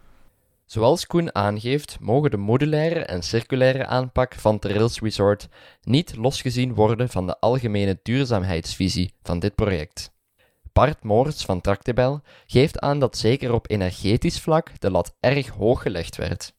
[0.73, 5.49] Zoals Koen aangeeft, mogen de modulaire en circulaire aanpak van Trails Resort
[5.83, 10.13] niet losgezien worden van de algemene duurzaamheidsvisie van dit project.
[10.73, 15.83] Bart Moorts van Tractebel geeft aan dat zeker op energetisch vlak de lat erg hoog
[15.83, 16.55] gelegd werd.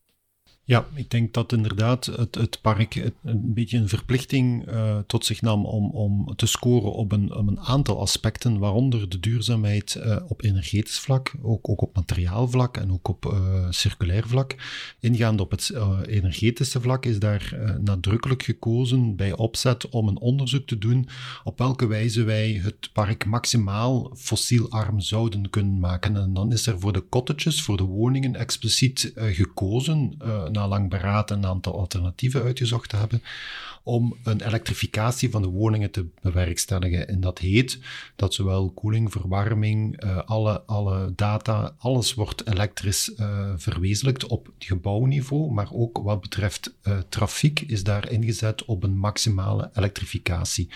[0.65, 5.41] Ja, ik denk dat inderdaad het, het park een beetje een verplichting uh, tot zich
[5.41, 10.17] nam om, om te scoren op een, op een aantal aspecten, waaronder de duurzaamheid uh,
[10.27, 14.55] op energetisch vlak, ook, ook op materiaalvlak en ook op uh, circulair vlak.
[14.99, 15.73] Ingaande op het
[16.05, 21.07] energetische vlak is daar nadrukkelijk gekozen bij opzet om een onderzoek te doen
[21.43, 26.17] op welke wijze wij het park maximaal fossielarm zouden kunnen maken.
[26.17, 30.17] En dan is er voor de cottages, voor de woningen expliciet gekozen
[30.53, 33.23] na lang beraad een aantal alternatieven uitgezocht hebben
[33.83, 37.07] om een elektrificatie van de woningen te bewerkstelligen.
[37.07, 37.79] En dat heet
[38.15, 45.51] dat zowel koeling, verwarming, uh, alle, alle data, alles wordt elektrisch uh, verwezenlijkt op gebouwniveau,
[45.51, 50.69] maar ook wat betreft uh, trafiek is daar ingezet op een maximale elektrificatie.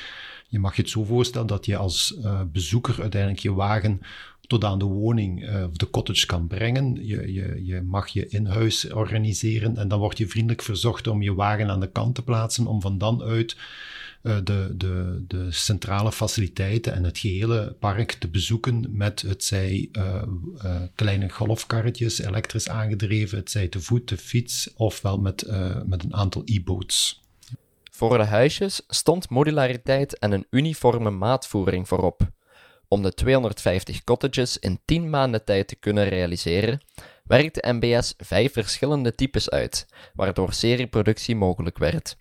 [0.50, 2.18] Je mag je het zo voorstellen dat je als
[2.52, 4.02] bezoeker uiteindelijk je wagen
[4.48, 7.06] tot aan de woning uh, of de cottage kan brengen.
[7.06, 11.22] Je, je, je mag je in huis organiseren en dan word je vriendelijk verzocht om
[11.22, 13.58] je wagen aan de kant te plaatsen om van dan uit
[14.24, 19.90] uh, de, de, de centrale faciliteiten en het gehele park te bezoeken met het zij
[19.92, 20.24] uh,
[20.96, 25.52] kleine golfkarretjes, elektrisch aangedreven, het zij te voet, de fiets ofwel met,
[25.86, 27.26] met een aantal e-boats.
[27.92, 32.36] Voor de huisjes stond modulariteit en een uniforme maatvoering voorop.
[32.88, 36.82] Om de 250 cottages in 10 maanden tijd te kunnen realiseren,
[37.24, 42.18] werkte MBS vijf verschillende types uit, waardoor serieproductie mogelijk werd.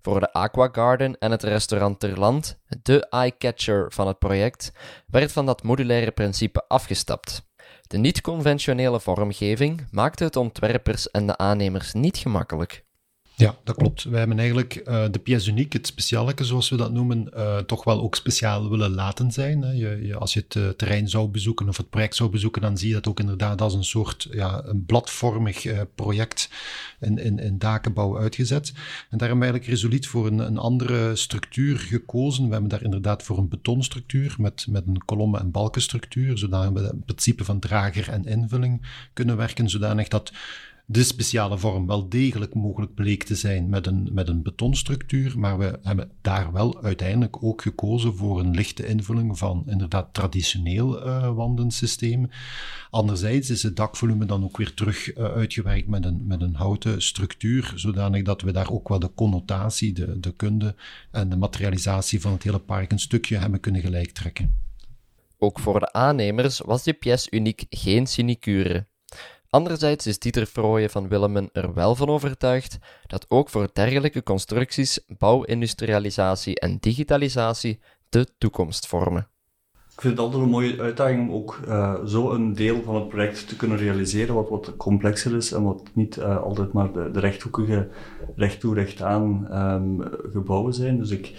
[0.00, 4.72] Voor de Aqua Garden en het restaurant Terland, de eye-catcher van het project,
[5.06, 7.48] werd van dat modulaire principe afgestapt.
[7.86, 12.85] De niet-conventionele vormgeving maakte het ontwerpers en de aannemers niet gemakkelijk.
[13.38, 14.04] Ja, dat klopt.
[14.04, 17.84] Wij hebben eigenlijk uh, de pièce unique, het specialeke zoals we dat noemen, uh, toch
[17.84, 19.62] wel ook speciaal willen laten zijn.
[19.62, 19.70] Hè.
[19.70, 22.78] Je, je, als je het uh, terrein zou bezoeken of het project zou bezoeken, dan
[22.78, 26.50] zie je dat ook inderdaad als een soort ja, een bladvormig project
[27.00, 28.72] in, in, in dakenbouw uitgezet.
[29.10, 32.46] En daar hebben we eigenlijk resoluut voor een, een andere structuur gekozen.
[32.46, 36.80] We hebben daar inderdaad voor een betonstructuur met, met een kolommen- en balkenstructuur, zodat we
[36.80, 40.32] het principe van drager en invulling kunnen werken, zodanig dat
[40.88, 45.58] de speciale vorm wel degelijk mogelijk bleek te zijn met een, met een betonstructuur, maar
[45.58, 51.34] we hebben daar wel uiteindelijk ook gekozen voor een lichte invulling van inderdaad traditioneel uh,
[51.34, 52.30] wandensysteem.
[52.90, 57.02] Anderzijds is het dakvolume dan ook weer terug uh, uitgewerkt met een, met een houten
[57.02, 60.74] structuur, zodanig dat we daar ook wel de connotatie, de, de kunde
[61.10, 64.54] en de materialisatie van het hele park een stukje hebben kunnen gelijktrekken.
[65.38, 68.86] Ook voor de aannemers was de pièce uniek geen sinecure.
[69.56, 75.00] Anderzijds is Dieter Frooyen van Willemen er wel van overtuigd dat ook voor dergelijke constructies
[75.18, 79.28] bouwindustrialisatie en digitalisatie de toekomst vormen.
[79.72, 83.08] Ik vind het altijd een mooie uitdaging om ook uh, zo een deel van het
[83.08, 87.20] project te kunnen realiseren, wat wat complexer is en wat niet uh, altijd maar de,
[87.20, 87.88] rechthoekige,
[88.34, 90.98] recht toe, recht aan um, gebouwen zijn.
[90.98, 91.32] Dus ik,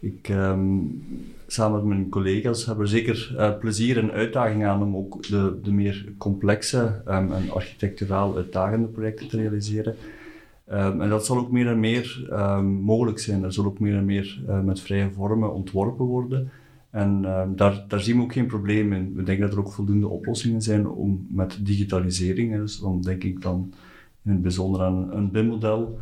[0.00, 1.04] ik um,
[1.46, 5.58] samen met mijn collega's hebben er zeker uh, plezier en uitdaging aan om ook de,
[5.62, 9.94] de meer complexe um, en architecturaal uitdagende projecten te realiseren.
[10.66, 12.28] en dat zal ook meer en meer
[12.62, 13.44] mogelijk zijn.
[13.44, 16.50] Er zal ook meer en meer met vrije vormen ontworpen worden.
[16.90, 17.22] En
[17.56, 19.14] daar, daar zien we ook geen probleem in.
[19.14, 23.42] We denken dat er ook voldoende oplossingen zijn om met digitalisering, dus dan denk ik
[23.42, 23.72] dan
[24.24, 25.98] in het bijzonder aan een BIM-model,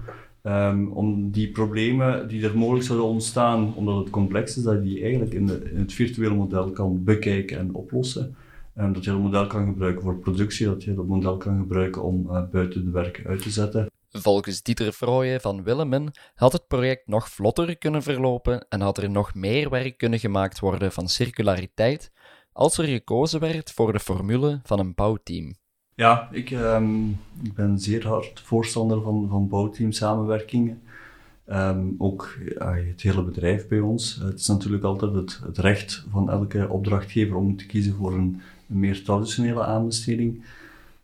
[0.47, 4.81] um, om die problemen die er mogelijk zouden ontstaan, omdat het complex is, dat je
[4.81, 8.37] die eigenlijk in, de, in het virtuele model kan bekijken en oplossen.
[8.79, 12.03] Um, dat je het model kan gebruiken voor productie, dat je het model kan gebruiken
[12.03, 13.87] om uh, buiten de werken uit te zetten.
[14.11, 19.11] Volgens Dieter Frooyen van Willemen had het project nog vlotter kunnen verlopen en had er
[19.11, 22.13] nog meer werk kunnen gemaakt worden van circulariteit
[22.53, 25.55] als er gekozen werd voor de formule van een bouwteam.
[25.97, 30.83] Ja, ik, um, ik ben zeer hard voorstander van, van bouwteamsamenwerkingen.
[31.51, 34.21] Um, ook het hele bedrijf bij ons.
[34.23, 39.05] Het is natuurlijk altijd het, recht van elke opdrachtgever om te kiezen voor een, meer
[39.05, 40.45] traditionele aanbesteding.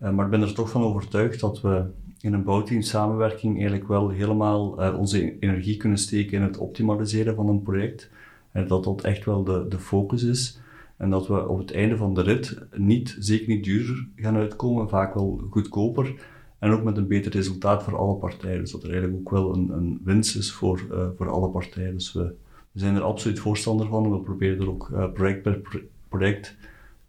[0.03, 1.85] Uh, maar ik ben er toch van overtuigd dat we
[2.21, 7.35] in een bouwteam samenwerking eigenlijk wel helemaal uh, onze energie kunnen steken in het optimaliseren
[7.35, 8.11] van een project.
[8.53, 10.61] En dat dat echt wel de, de focus is.
[11.01, 14.89] En dat we op het einde van de rit niet, zeker niet duurder gaan uitkomen,
[14.89, 16.15] vaak wel goedkoper.
[16.59, 18.61] En ook met een beter resultaat voor alle partijen.
[18.61, 21.95] Dus dat er eigenlijk ook wel een, een winst is voor, uh, voor alle partijen.
[21.95, 22.23] Dus we,
[22.73, 24.11] we, zijn er absoluut voorstander van.
[24.11, 26.57] We proberen er ook uh, project per project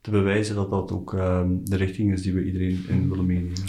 [0.01, 3.63] te bewijzen dat dat ook uh, de richting is die we iedereen in willen meenemen.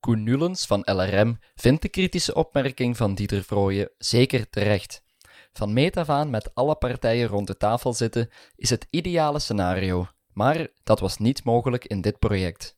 [0.00, 5.04] Koen Nullens van LRM vindt de kritische opmerking van Dieter Vrooyen zeker terecht.
[5.56, 10.06] Van meet af aan met alle partijen rond de tafel zitten is het ideale scenario,
[10.32, 12.76] maar dat was niet mogelijk in dit project.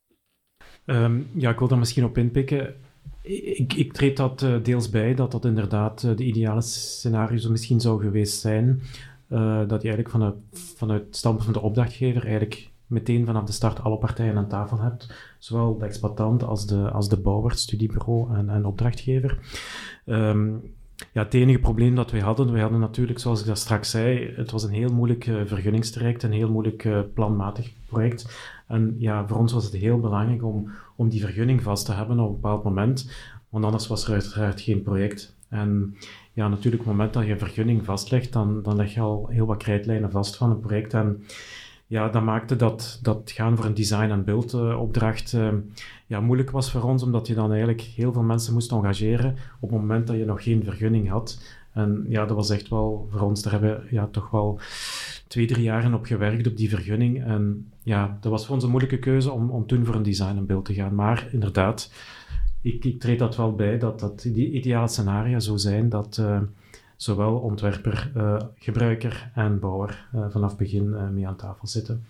[0.85, 2.75] Um, ja, ik wil daar misschien op inpikken.
[3.23, 7.81] Ik, ik treed dat uh, deels bij, dat dat inderdaad uh, de ideale scenario misschien
[7.81, 8.83] zou geweest zijn.
[9.29, 13.53] Uh, dat je eigenlijk vanuit, vanuit het standpunt van de opdrachtgever eigenlijk meteen vanaf de
[13.53, 15.35] start alle partijen aan tafel hebt.
[15.39, 19.39] Zowel de exploitant als de, als de bouwer, studiebureau en, en opdrachtgever.
[20.07, 20.77] Um,
[21.13, 24.33] ja, het enige probleem dat wij hadden, we hadden natuurlijk, zoals ik dat straks zei,
[24.37, 28.53] het was een heel moeilijk uh, vergunningstraject, een heel moeilijk uh, planmatig project.
[28.67, 32.19] En ja, voor ons was het heel belangrijk om, om die vergunning vast te hebben
[32.19, 33.11] op een bepaald moment,
[33.49, 35.37] want anders was er uiteraard geen project.
[35.49, 35.97] En
[36.33, 39.27] ja, natuurlijk, op het moment dat je een vergunning vastlegt, dan, dan leg je al
[39.29, 40.95] heel wat krijtlijnen vast van een project.
[40.95, 41.25] En
[41.87, 45.49] ja, dat maakte dat, dat gaan voor een design- en build-opdracht uh,
[46.09, 49.71] ja, moeilijk was voor ons, omdat je dan eigenlijk heel veel mensen moest engageren op
[49.71, 51.41] het moment dat je nog geen vergunning had.
[51.73, 54.61] En ja, dat was echt wel voor ons, daar hebben we ja, toch wel
[55.27, 57.25] twee, drie jaren op gewerkt, op die vergunning.
[57.25, 60.37] En ja, dat was voor ons een moeilijke keuze om, om toen voor een design
[60.37, 60.95] en beeld te gaan.
[60.95, 61.93] Maar inderdaad,
[62.63, 66.19] ik, ik treed dat wel bij, dat dat die ideale scenario zou zijn dat...
[66.21, 66.41] Uh,
[66.99, 72.05] zowel ontwerper, uh, gebruiker en bouwer uh, vanaf begin mee aan tafel zitten.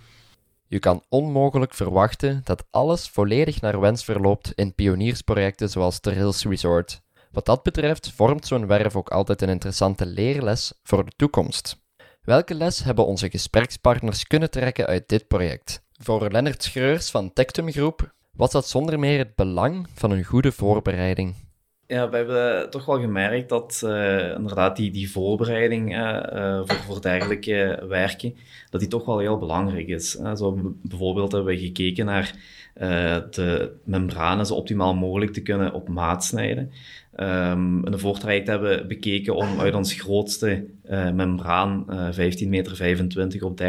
[0.71, 6.45] Je kan onmogelijk verwachten dat alles volledig naar wens verloopt in pioniersprojecten zoals de Hills
[6.45, 7.01] Resort.
[7.31, 11.81] Wat dat betreft vormt zo'n werf ook altijd een interessante leerles voor de toekomst.
[12.23, 15.83] Welke les hebben onze gesprekspartners kunnen trekken uit dit project?
[15.93, 20.53] Voor Lennart Schreurs van Tectum Groep was dat zonder meer het belang van een goede
[20.53, 21.35] voorbereiding.
[21.89, 27.01] Ja, we hebben toch wel gemerkt dat uh, inderdaad die, die voorbereiding uh, voor, voor
[27.01, 28.35] dergelijke werken,
[28.71, 30.11] dat die toch wel heel belangrijk is.
[30.11, 32.35] Zo bijvoorbeeld hebben we gekeken naar
[33.31, 36.73] de membranen zo optimaal mogelijk te kunnen op maat snijden.
[37.17, 40.65] Um, in de voortraject hebben we bekeken om uit ons grootste
[41.15, 43.61] membraan, 15 meter 25 op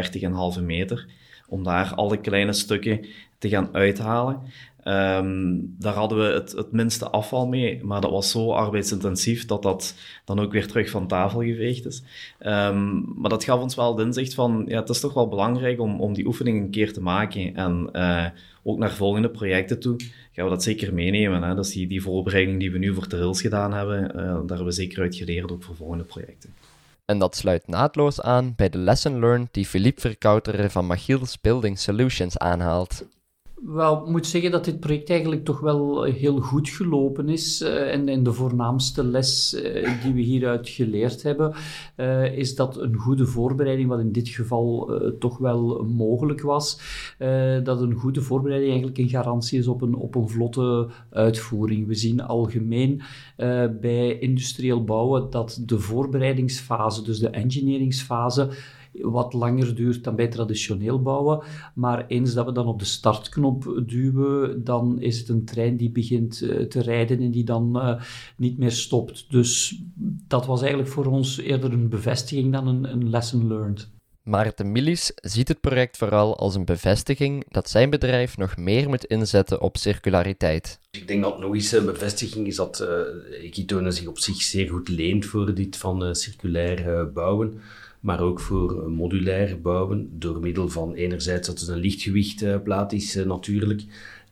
[0.56, 1.06] 30,5 meter,
[1.48, 3.06] om daar alle kleine stukken
[3.38, 4.40] te gaan uithalen.
[4.84, 9.62] Um, daar hadden we het, het, minste afval mee, maar dat was zo arbeidsintensief dat
[9.62, 12.02] dat dan ook weer terug van tafel geveegd is.
[12.40, 15.80] Um, maar dat gaf ons wel het inzicht van, ja, het is toch wel belangrijk
[15.80, 17.54] om, om die oefening een keer te maken.
[17.54, 18.26] En uh,
[18.62, 19.96] ook naar volgende projecten toe
[20.32, 21.42] gaan we dat zeker meenemen.
[21.42, 21.54] Hè?
[21.54, 24.72] Dus die, die voorbereiding die we nu voor de gedaan hebben, uh, daar hebben we
[24.72, 26.54] zeker uit geleerd, ook voor volgende projecten.
[27.04, 31.78] En dat sluit naadloos aan bij de lesson learned die Philippe Verkouteren van Machiels Building
[31.78, 33.04] Solutions aanhaalt
[33.64, 37.62] Wel, ik moet zeggen dat dit project eigenlijk toch wel heel goed gelopen is.
[37.62, 41.54] Uh, en, en, de voornaamste les uh, die we hieruit geleerd hebben,
[41.96, 46.80] uh, is dat een goede voorbereiding, wat in dit geval toch wel mogelijk was,
[47.62, 51.86] dat een goede voorbereiding eigenlijk een garantie is op een, op een vlotte uitvoering.
[51.86, 53.02] We zien algemeen
[53.80, 58.48] bij industrieel bouwen dat de voorbereidingsfase, dus de engineeringsfase,
[58.92, 61.42] wat langer duurt dan bij traditioneel bouwen.
[61.74, 65.90] Maar eens dat we dan op de startknop duwen, dan is het een trein die
[65.90, 68.02] begint uh, te rijden en die dan uh,
[68.36, 69.26] niet meer stopt.
[69.30, 69.82] Dus
[70.28, 73.88] dat was eigenlijk voor ons eerder een bevestiging dan een, een lesson learned.
[74.22, 79.04] Maarten Millis ziet het project vooral als een bevestiging dat zijn bedrijf nog meer moet
[79.04, 80.78] inzetten op circulariteit.
[80.90, 84.68] Ik denk dat nog eens een bevestiging is dat uh, Equitone zich op zich zeer
[84.68, 87.60] goed leent voor dit van uh, circulair bouwen
[88.00, 93.26] maar ook voor modulair bouwen, door middel van enerzijds dat het een lichtgewichtplaat is eh,
[93.26, 93.82] natuurlijk,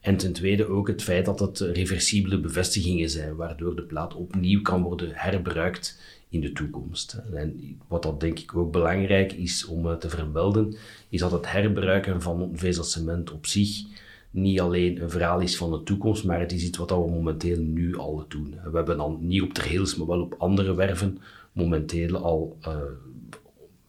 [0.01, 4.63] en ten tweede ook het feit dat het reversibele bevestigingen zijn, waardoor de plaat opnieuw
[4.63, 7.21] kan worden herbruikt in de toekomst.
[7.35, 10.77] En wat dat denk ik ook belangrijk is om eh, te vermelden,
[11.09, 13.83] is dat het herbruiken van vezelcement op zich
[14.31, 17.59] niet alleen een verhaal is van de toekomst, maar het is iets wat we momenteel
[17.61, 18.55] nu al doen.
[18.65, 21.19] We hebben dan niet op Terheels, maar wel op andere werven
[21.53, 22.57] momenteel al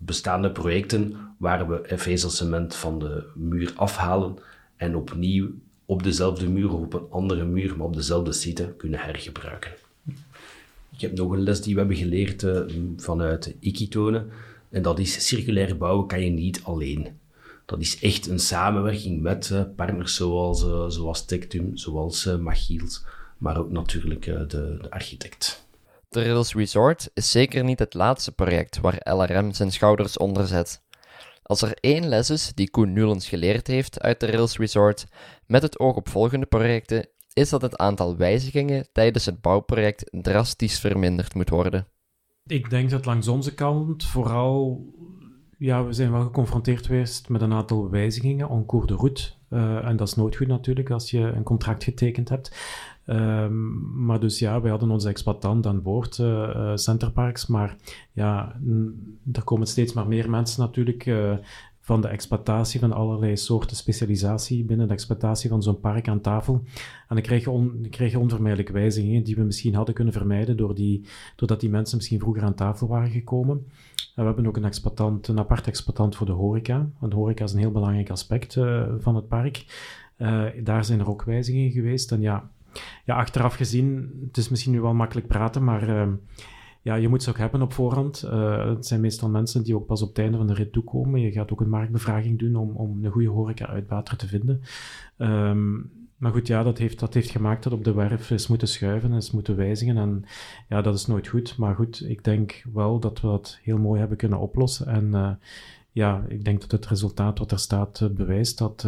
[0.01, 4.37] bestaande projecten waar we vezelcement van de muur afhalen
[4.75, 5.51] en opnieuw
[5.85, 9.71] op dezelfde muur of op een andere muur, maar op dezelfde site kunnen hergebruiken.
[10.91, 12.59] Ik heb nog een les die we hebben geleerd uh,
[12.97, 14.25] vanuit Ikitone.
[14.69, 17.07] En dat is circulair bouwen kan je niet alleen.
[17.65, 23.03] Dat is echt een samenwerking met uh, partners zoals, uh, zoals Tectum, zoals Machiels,
[23.37, 25.67] maar ook natuurlijk de, de architect.
[26.09, 30.83] De Rails Resort is zeker niet het laatste project waar LRM zijn schouders onder zet.
[31.43, 35.05] Als er één les is die Koen Nulens geleerd heeft uit de Rails Resort
[35.45, 40.79] met het oog op volgende projecten, is dat het aantal wijzigingen tijdens het bouwproject drastisch
[40.79, 41.87] verminderd moet worden.
[42.45, 44.85] Ik denk dat langs onze kant vooral,
[45.57, 49.31] ja, we zijn wel geconfronteerd geweest met een aantal wijzigingen en cours de route.
[49.49, 52.55] Uh, en dat is nooit goed natuurlijk als je een contract getekend hebt.
[53.09, 57.47] Um, maar dus ja, wij hadden onze exploitant aan boord, uh, Centerparks.
[57.47, 57.75] Maar
[58.11, 58.55] ja,
[59.31, 61.33] er komen steeds maar meer mensen natuurlijk uh,
[61.79, 66.53] van de exploitatie van allerlei soorten specialisatie binnen de exploitatie van zo'n park aan tafel.
[67.07, 71.05] En dan krijg je, je onvermijdelijk wijzigingen die we misschien hadden kunnen vermijden door die,
[71.35, 73.55] doordat die mensen misschien vroeger aan tafel waren gekomen.
[74.15, 76.89] En we hebben ook een, exploitant, een apart exploitant voor de horeca.
[76.99, 78.53] Want horeca is een heel belangrijk aspect
[78.99, 79.65] van het park.
[80.63, 82.11] daar zijn er ook wijzigingen geweest.
[82.11, 82.49] En ja,
[83.05, 86.07] ja, achteraf gezien, het is misschien nu wel makkelijk praten, maar uh,
[86.81, 88.23] ja, je moet ze ook hebben op voorhand.
[88.25, 91.21] Uh, het zijn meestal mensen die ook pas op het einde van de rit toekomen.
[91.21, 94.61] Je gaat ook een marktbevraging doen om, om een goede horeca-uitbater te vinden.
[95.17, 98.67] Um, maar goed, ja, dat heeft, dat heeft gemaakt dat op de werf is moeten
[98.67, 99.97] schuiven, is moeten wijzigen.
[99.97, 100.23] En
[100.69, 101.57] ja, dat is nooit goed.
[101.57, 104.87] Maar goed, ik denk wel dat we dat heel mooi hebben kunnen oplossen.
[104.87, 105.31] En uh,
[105.91, 108.87] ja, ik denk dat het resultaat wat er staat bewijst dat,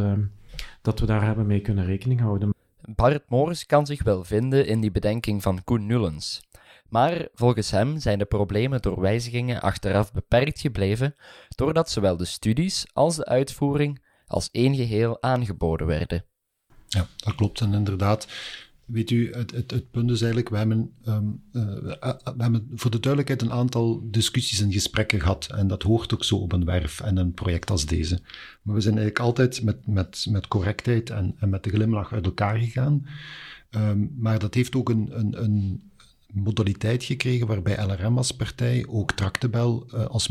[0.81, 2.53] dat we daar hebben mee kunnen rekening houden.
[2.95, 6.41] Bart Morris kan zich wel vinden in die bedenking van Koen Nullens.
[6.89, 11.15] Maar volgens hem zijn de problemen door wijzigingen achteraf beperkt gebleven,
[11.55, 16.25] doordat zowel de studies als de uitvoering als één geheel aangeboden werden.
[16.87, 17.61] Ja, dat klopt.
[17.61, 18.27] En inderdaad,
[18.91, 21.63] weet u, het, het, het, punt is eigenlijk, we hebben, um, uh,
[22.23, 25.49] we hebben voor de duidelijkheid een aantal discussies en gesprekken gehad.
[25.55, 28.19] En dat hoort ook zo op een werf en een project als deze.
[28.61, 32.25] Maar we zijn eigenlijk altijd met, met, met correctheid en, en met de glimlach uit
[32.25, 33.05] elkaar gegaan.
[33.75, 35.90] Um, maar dat heeft ook een, een, een
[36.33, 40.29] modaliteit gekregen waarbij LRM als partij ook Tractebel uh, als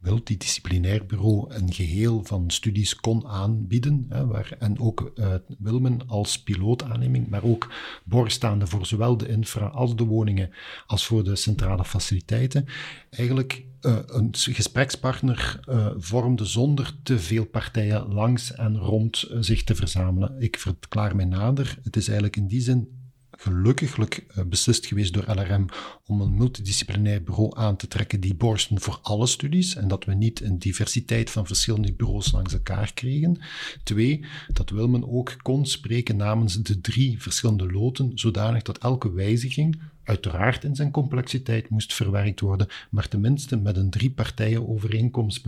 [0.00, 4.06] multidisciplinair bureau een geheel van studies kon aanbieden.
[4.08, 7.72] Hè, waar, en ook uh, Wilmen als pilootaanneming, maar ook
[8.04, 10.50] borgstaande voor zowel de infra als de woningen
[10.86, 12.66] als voor de centrale faciliteiten.
[13.10, 15.60] Eigenlijk uh, een gesprekspartner
[15.96, 20.36] vormde zonder te veel partijen langs en rond zich te verzamelen.
[20.38, 21.78] Ik verklaar mij nader.
[21.82, 22.99] Het is eigenlijk in die zin
[23.40, 25.66] gelukkiglijk uh, beslist geweest door LRM
[26.06, 30.14] om een multidisciplinair bureau aan te trekken die borsten voor alle studies en dat we
[30.14, 33.40] niet een diversiteit van verschillende bureaus langs elkaar kregen.
[33.82, 39.80] Twee, dat Wilmen ook kon spreken namens de drie verschillende loten, zodanig dat elke wijziging
[40.04, 45.46] uiteraard in zijn complexiteit moest verwerkt worden, maar tenminste met een drie partijen overeenkomst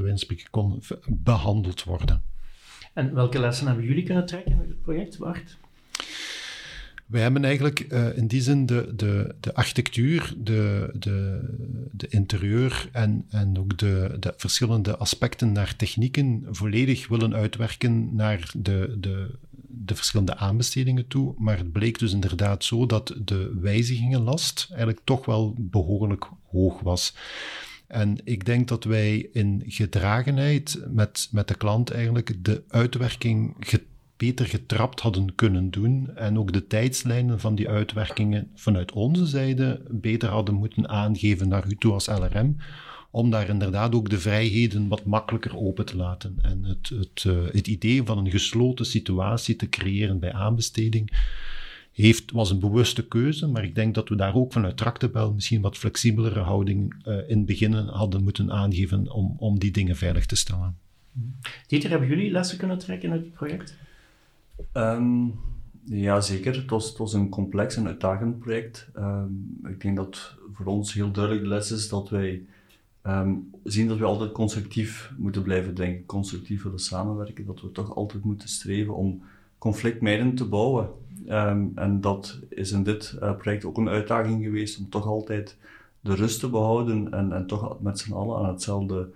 [0.50, 2.22] kon behandeld worden.
[2.92, 5.58] En welke lessen hebben jullie kunnen trekken uit het project, Bart?
[7.12, 11.40] Wij hebben eigenlijk uh, in die zin de, de, de architectuur, de, de,
[11.92, 18.52] de interieur en, en ook de, de verschillende aspecten naar technieken volledig willen uitwerken naar
[18.56, 21.34] de, de, de verschillende aanbestedingen toe.
[21.38, 27.14] Maar het bleek dus inderdaad zo dat de wijzigingenlast eigenlijk toch wel behoorlijk hoog was.
[27.86, 33.54] En ik denk dat wij in gedragenheid met, met de klant eigenlijk de uitwerking
[34.22, 39.82] beter getrapt hadden kunnen doen en ook de tijdslijnen van die uitwerkingen vanuit onze zijde
[39.90, 42.56] beter hadden moeten aangeven naar u toe als LRM,
[43.10, 46.38] om daar inderdaad ook de vrijheden wat makkelijker open te laten.
[46.42, 51.12] En het, het, uh, het idee van een gesloten situatie te creëren bij aanbesteding
[51.92, 55.60] heeft, was een bewuste keuze, maar ik denk dat we daar ook vanuit Tractebel misschien
[55.60, 60.26] wat flexibelere houding uh, in het begin hadden moeten aangeven om, om die dingen veilig
[60.26, 60.76] te stellen.
[61.66, 63.76] Dieter, hebben jullie lessen kunnen trekken uit het project?
[64.72, 65.34] Um,
[65.84, 66.56] ja, zeker.
[66.56, 68.90] Het was, het was een complex en uitdagend project.
[68.96, 72.42] Um, ik denk dat voor ons heel duidelijk de les is dat wij
[73.06, 77.94] um, zien dat we altijd constructief moeten blijven denken, constructief willen samenwerken, dat we toch
[77.94, 79.22] altijd moeten streven om
[79.58, 80.88] conflictmijdend te bouwen.
[81.74, 85.56] En dat is in dit uh, project ook een uitdaging geweest om toch altijd
[86.00, 89.08] de rust te behouden en, en toch met z'n allen aan hetzelfde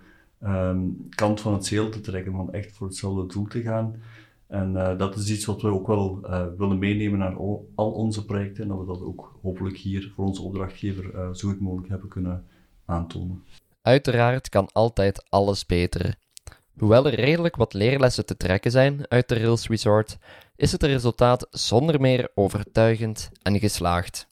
[1.09, 3.95] kant van het zeel te trekken, van echt voor hetzelfde doel te gaan.
[4.47, 7.35] En uh, dat is iets wat we ook wel uh, willen meenemen naar
[7.75, 11.59] al onze projecten en dat we dat ook hopelijk hier voor onze opdrachtgever zo goed
[11.59, 12.45] mogelijk hebben kunnen
[12.85, 13.43] aantonen.
[13.81, 16.15] Uiteraard kan altijd alles beter.
[16.77, 20.17] Hoewel er redelijk wat leerlessen te trekken zijn uit de Rails Resort,
[20.55, 24.27] is het resultaat zonder meer overtuigend en geslaagd.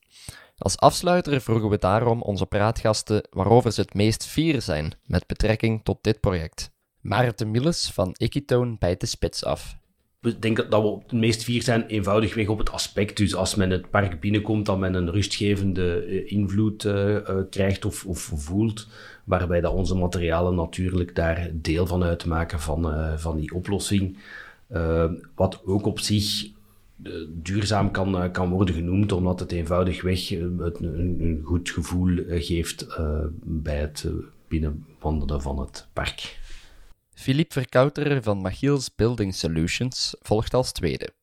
[0.57, 5.83] Als afsluiter vroegen we daarom onze praatgasten waarover ze het meest fier zijn met betrekking
[5.83, 6.71] tot dit project.
[7.01, 9.77] Maarten Milles van Ikitoon bijt de spits af.
[10.25, 13.17] We denken dat we het meest fier zijn eenvoudigweg op het aspect.
[13.17, 17.19] Dus als men het park binnenkomt, dat men een rustgevende eh, invloed uh, uh,
[17.49, 18.87] krijgt of, of voelt
[19.23, 24.17] waarbij dat onze materialen natuurlijk daar deel van uitmaken van, van die oplossing.
[25.35, 26.47] Wat ook op zich
[27.27, 32.87] duurzaam kan, kan worden genoemd, omdat het eenvoudigweg een, een, goed gevoel geeft
[33.43, 34.07] bij het
[34.47, 36.37] binnenwandelen van het park.
[37.15, 41.13] Philippe Verkouter van Machiels Building Solutions volgt als tweede.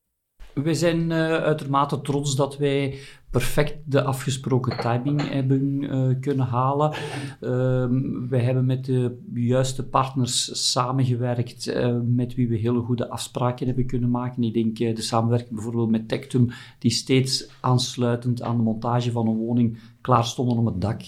[0.55, 2.99] Wij zijn uh, uitermate trots dat wij
[3.31, 6.93] perfect de afgesproken timing hebben uh, kunnen halen.
[6.93, 7.87] Uh,
[8.29, 13.87] wij hebben met de juiste partners samengewerkt, uh, met wie we hele goede afspraken hebben
[13.87, 14.43] kunnen maken.
[14.43, 19.37] Ik denk de samenwerking bijvoorbeeld met Tectum, die steeds aansluitend aan de montage van een
[19.37, 21.03] woning klaar stonden om het dak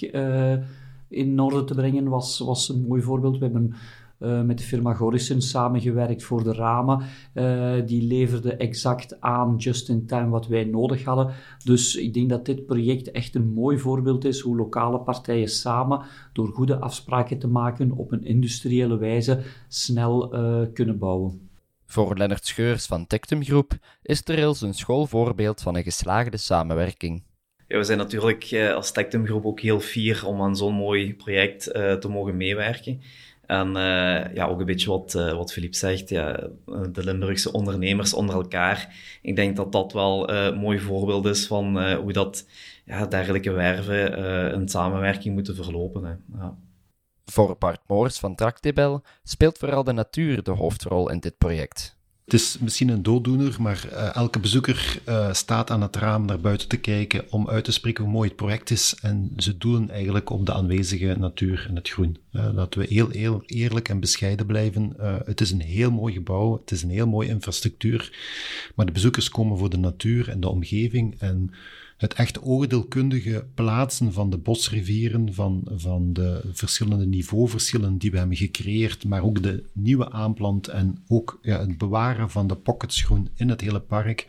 [1.09, 3.39] in orde te brengen, was, was een mooi voorbeeld.
[3.39, 3.75] We hebben
[4.25, 7.03] uh, met de firma Gorissen samengewerkt voor de ramen.
[7.35, 11.33] Uh, die leverde exact aan, just in time, wat wij nodig hadden.
[11.65, 16.03] Dus ik denk dat dit project echt een mooi voorbeeld is hoe lokale partijen samen,
[16.33, 21.49] door goede afspraken te maken, op een industriële wijze snel uh, kunnen bouwen.
[21.87, 23.73] Voor Lennart Scheurs van Tectum Groep
[24.03, 27.23] is de Rails een schoolvoorbeeld van een geslaagde samenwerking.
[27.69, 31.63] Ja, we zijn natuurlijk als Tectum Groep ook heel fier om aan zo'n mooi project
[31.73, 33.01] te mogen meewerken.
[33.47, 38.15] En uh, ja, ook een beetje wat, uh, wat Philippe zegt, ja, de Limburgse ondernemers
[38.15, 38.95] onder elkaar.
[39.23, 42.47] Ik denk dat dat wel uh, een mooi voorbeeld is van hoe dat
[42.85, 44.25] ja, dergelijke werven
[44.55, 46.05] een samenwerking moeten verlopen.
[46.05, 46.39] Hè.
[46.39, 46.57] Ja.
[47.25, 51.97] Voor Bart Moors van Tractebel speelt vooral de natuur de hoofdrol in dit project.
[52.25, 56.41] Het is misschien een dooddoener, maar uh, elke bezoeker uh, staat aan het raam naar
[56.41, 58.95] buiten te kijken om uit te spreken hoe mooi het project is.
[59.03, 62.19] En ze doelen eigenlijk op de aanwezige natuur en het groen.
[62.55, 64.95] Dat we heel, heel eerlijk en bescheiden blijven.
[65.25, 68.19] het is een heel mooi gebouw, het is een heel mooie infrastructuur.
[68.75, 71.15] Maar de bezoekers komen voor de natuur en de omgeving.
[71.19, 71.51] En
[71.97, 78.37] het echt oordeelkundige plaatsen van de bosrivieren, van, van de verschillende niveauverschillen die we hebben
[78.37, 83.49] gecreëerd, maar ook de nieuwe aanplant en ook ja, het bewaren van de pocketsgroen in
[83.49, 84.27] het hele park.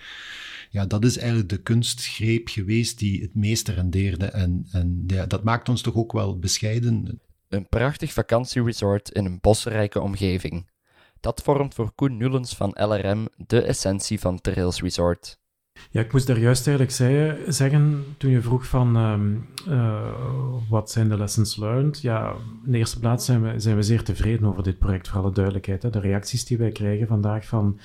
[0.71, 4.25] Ja, dat is eigenlijk de kunstgreep geweest die het meeste rendeerde.
[4.25, 7.19] En, en ja, dat maakt ons toch ook wel bescheiden.
[7.49, 10.69] Een prachtig vakantieresort in een bosrijke omgeving.
[11.19, 15.39] Dat vormt voor Koen Nullens van LRM de essentie van Trails Resort.
[15.89, 16.97] Ja, ik moest daar juist eigenlijk
[17.47, 20.11] zeggen, toen je vroeg van um, uh,
[20.69, 22.01] wat zijn de lessons learned?
[22.01, 22.35] Ja,
[22.65, 25.31] in de eerste plaats zijn we, zijn we zeer tevreden over dit project, voor alle
[25.31, 25.83] duidelijkheid.
[25.83, 25.89] Hè.
[25.89, 27.79] De reacties die wij krijgen vandaag van,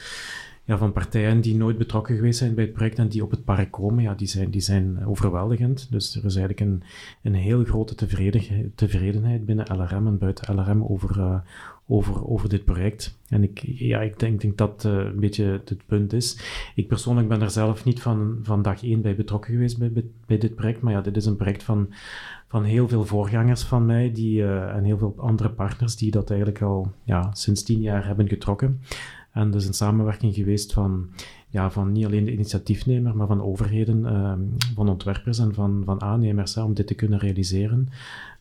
[0.79, 3.71] van partijen die nooit betrokken geweest zijn bij het project en die op het park
[3.71, 5.87] komen, ja, die, zijn, die zijn overweldigend.
[5.91, 6.83] Dus er is eigenlijk een,
[7.23, 11.39] een heel grote tevreden, tevredenheid binnen LRM en buiten LRM over, uh,
[11.87, 13.19] over, over dit project.
[13.29, 16.39] En ik, ja, ik denk, denk dat uh, een beetje het punt is.
[16.75, 19.93] Ik persoonlijk ben er zelf niet van, van dag één bij betrokken geweest bij,
[20.27, 20.81] bij, dit project.
[20.81, 21.93] Maar ja, dit is een project van,
[22.49, 26.63] van heel veel voorgangers van mij die, en heel veel andere partners die dat eigenlijk
[26.63, 28.81] al ja, sinds tien jaar hebben getrokken.
[29.33, 31.11] En is een samenwerking geweest van,
[31.49, 34.41] ja, van niet alleen de initiatiefnemer, maar van overheden, ehm,
[34.75, 37.89] van ontwerpers en van, van aannemers hè, om dit te kunnen realiseren.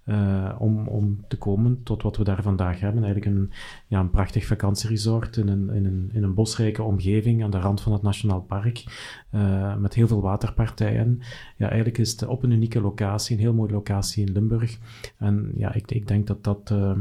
[0.05, 3.03] Uh, om, om te komen tot wat we daar vandaag hebben.
[3.03, 3.51] Eigenlijk een,
[3.87, 7.81] ja, een prachtig vakantieresort in een, in, een, in een bosrijke omgeving aan de rand
[7.81, 8.83] van het Nationaal Park,
[9.31, 11.19] uh, met heel veel waterpartijen.
[11.57, 14.77] Ja, eigenlijk is het op een unieke locatie, een heel mooie locatie in Limburg.
[15.17, 16.91] En ja, ik, ik denk dat dat uh,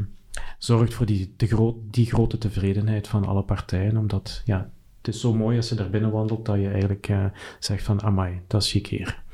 [0.59, 5.21] zorgt voor die, de gro die grote tevredenheid van alle partijen, omdat ja, het is
[5.21, 7.09] zo mooi als je daar binnen wandelt dat je eigenlijk
[7.59, 9.27] zegt van amai, dat is chic hier.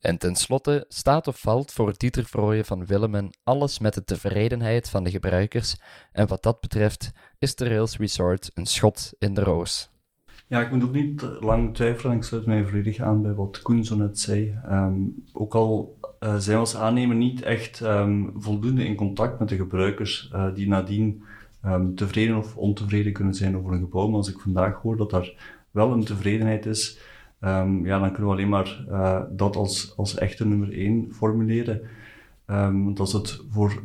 [0.00, 5.04] En tenslotte staat of valt voor Dieter Vrooyen van Willemen alles met de tevredenheid van
[5.04, 5.76] de gebruikers
[6.12, 9.90] en wat dat betreft is de Rails Resort een schot in de roos.
[10.48, 13.62] Ja, ik moet ook niet lang twijfelen en ik sluit mij volledig aan bij wat
[13.62, 14.58] Koen zo net zei.
[14.70, 19.48] Um, ook al uh, zijn we als aannemer niet echt um, voldoende in contact met
[19.48, 21.22] de gebruikers uh, die nadien
[21.64, 25.10] um, tevreden of ontevreden kunnen zijn over een gebouw, maar als ik vandaag hoor dat
[25.10, 25.34] daar
[25.70, 27.00] wel een tevredenheid is,
[27.82, 31.80] ja, dan kunnen we alleen maar uh, dat als, als echte nummer 1 formuleren.
[32.46, 33.82] Want als het voor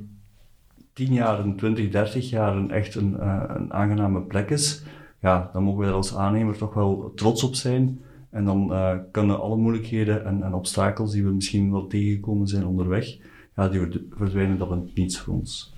[0.93, 4.83] 10 jaar, 20, 30 jaar echt een, uh, een aangename plek is,
[5.21, 8.01] ja, dan mogen we er als aannemer toch wel trots op zijn.
[8.29, 12.65] En dan uh, kunnen alle moeilijkheden en, en, obstakels die we misschien wel tegengekomen zijn
[12.65, 13.17] onderweg,
[13.55, 15.73] ja, die verdwijnen dan in niets voor ons.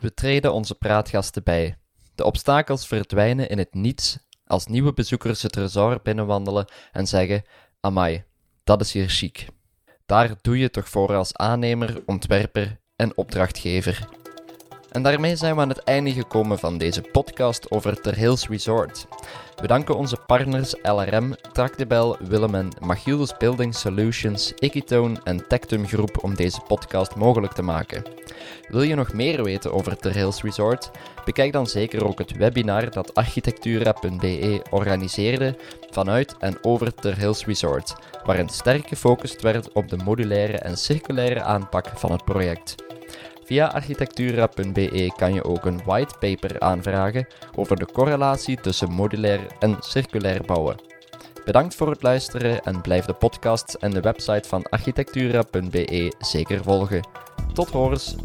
[0.00, 1.76] We treden onze praatgasten bij.
[2.14, 7.42] De obstakels verdwijnen in het niets als nieuwe bezoekers het resort binnenwandelen en zeggen:
[7.80, 8.24] Amai,
[8.64, 9.48] dat is hier chic.
[10.06, 14.08] Daar doe je toch voor als aannemer, ontwerper en opdrachtgever.
[14.94, 19.06] En daarmee zijn we aan het einde gekomen van deze podcast over Ter Hills Resort.
[19.60, 26.24] We danken onze partners LRM, Tractebel, Willem en Magielus Building Solutions, Equitone en Tectum Groep
[26.24, 28.02] om deze podcast mogelijk te maken.
[28.68, 30.90] Wil je nog meer weten over Ter Hills Resort?
[31.24, 35.56] Bekijk dan zeker ook het webinar dat architectura.be organiseerde
[35.90, 41.42] vanuit en over Ter Hills Resort, waarin sterk gefocust werd op de modulaire en circulaire
[41.42, 42.74] aanpak van het project.
[43.44, 50.42] Via architectura.be kan je ook een whitepaper aanvragen over de correlatie tussen modulair en circulair
[50.46, 50.76] bouwen.
[51.44, 57.08] Bedankt voor het luisteren en blijf de podcast en de website van architectura.be zeker volgen.
[57.52, 58.16] Tot horens!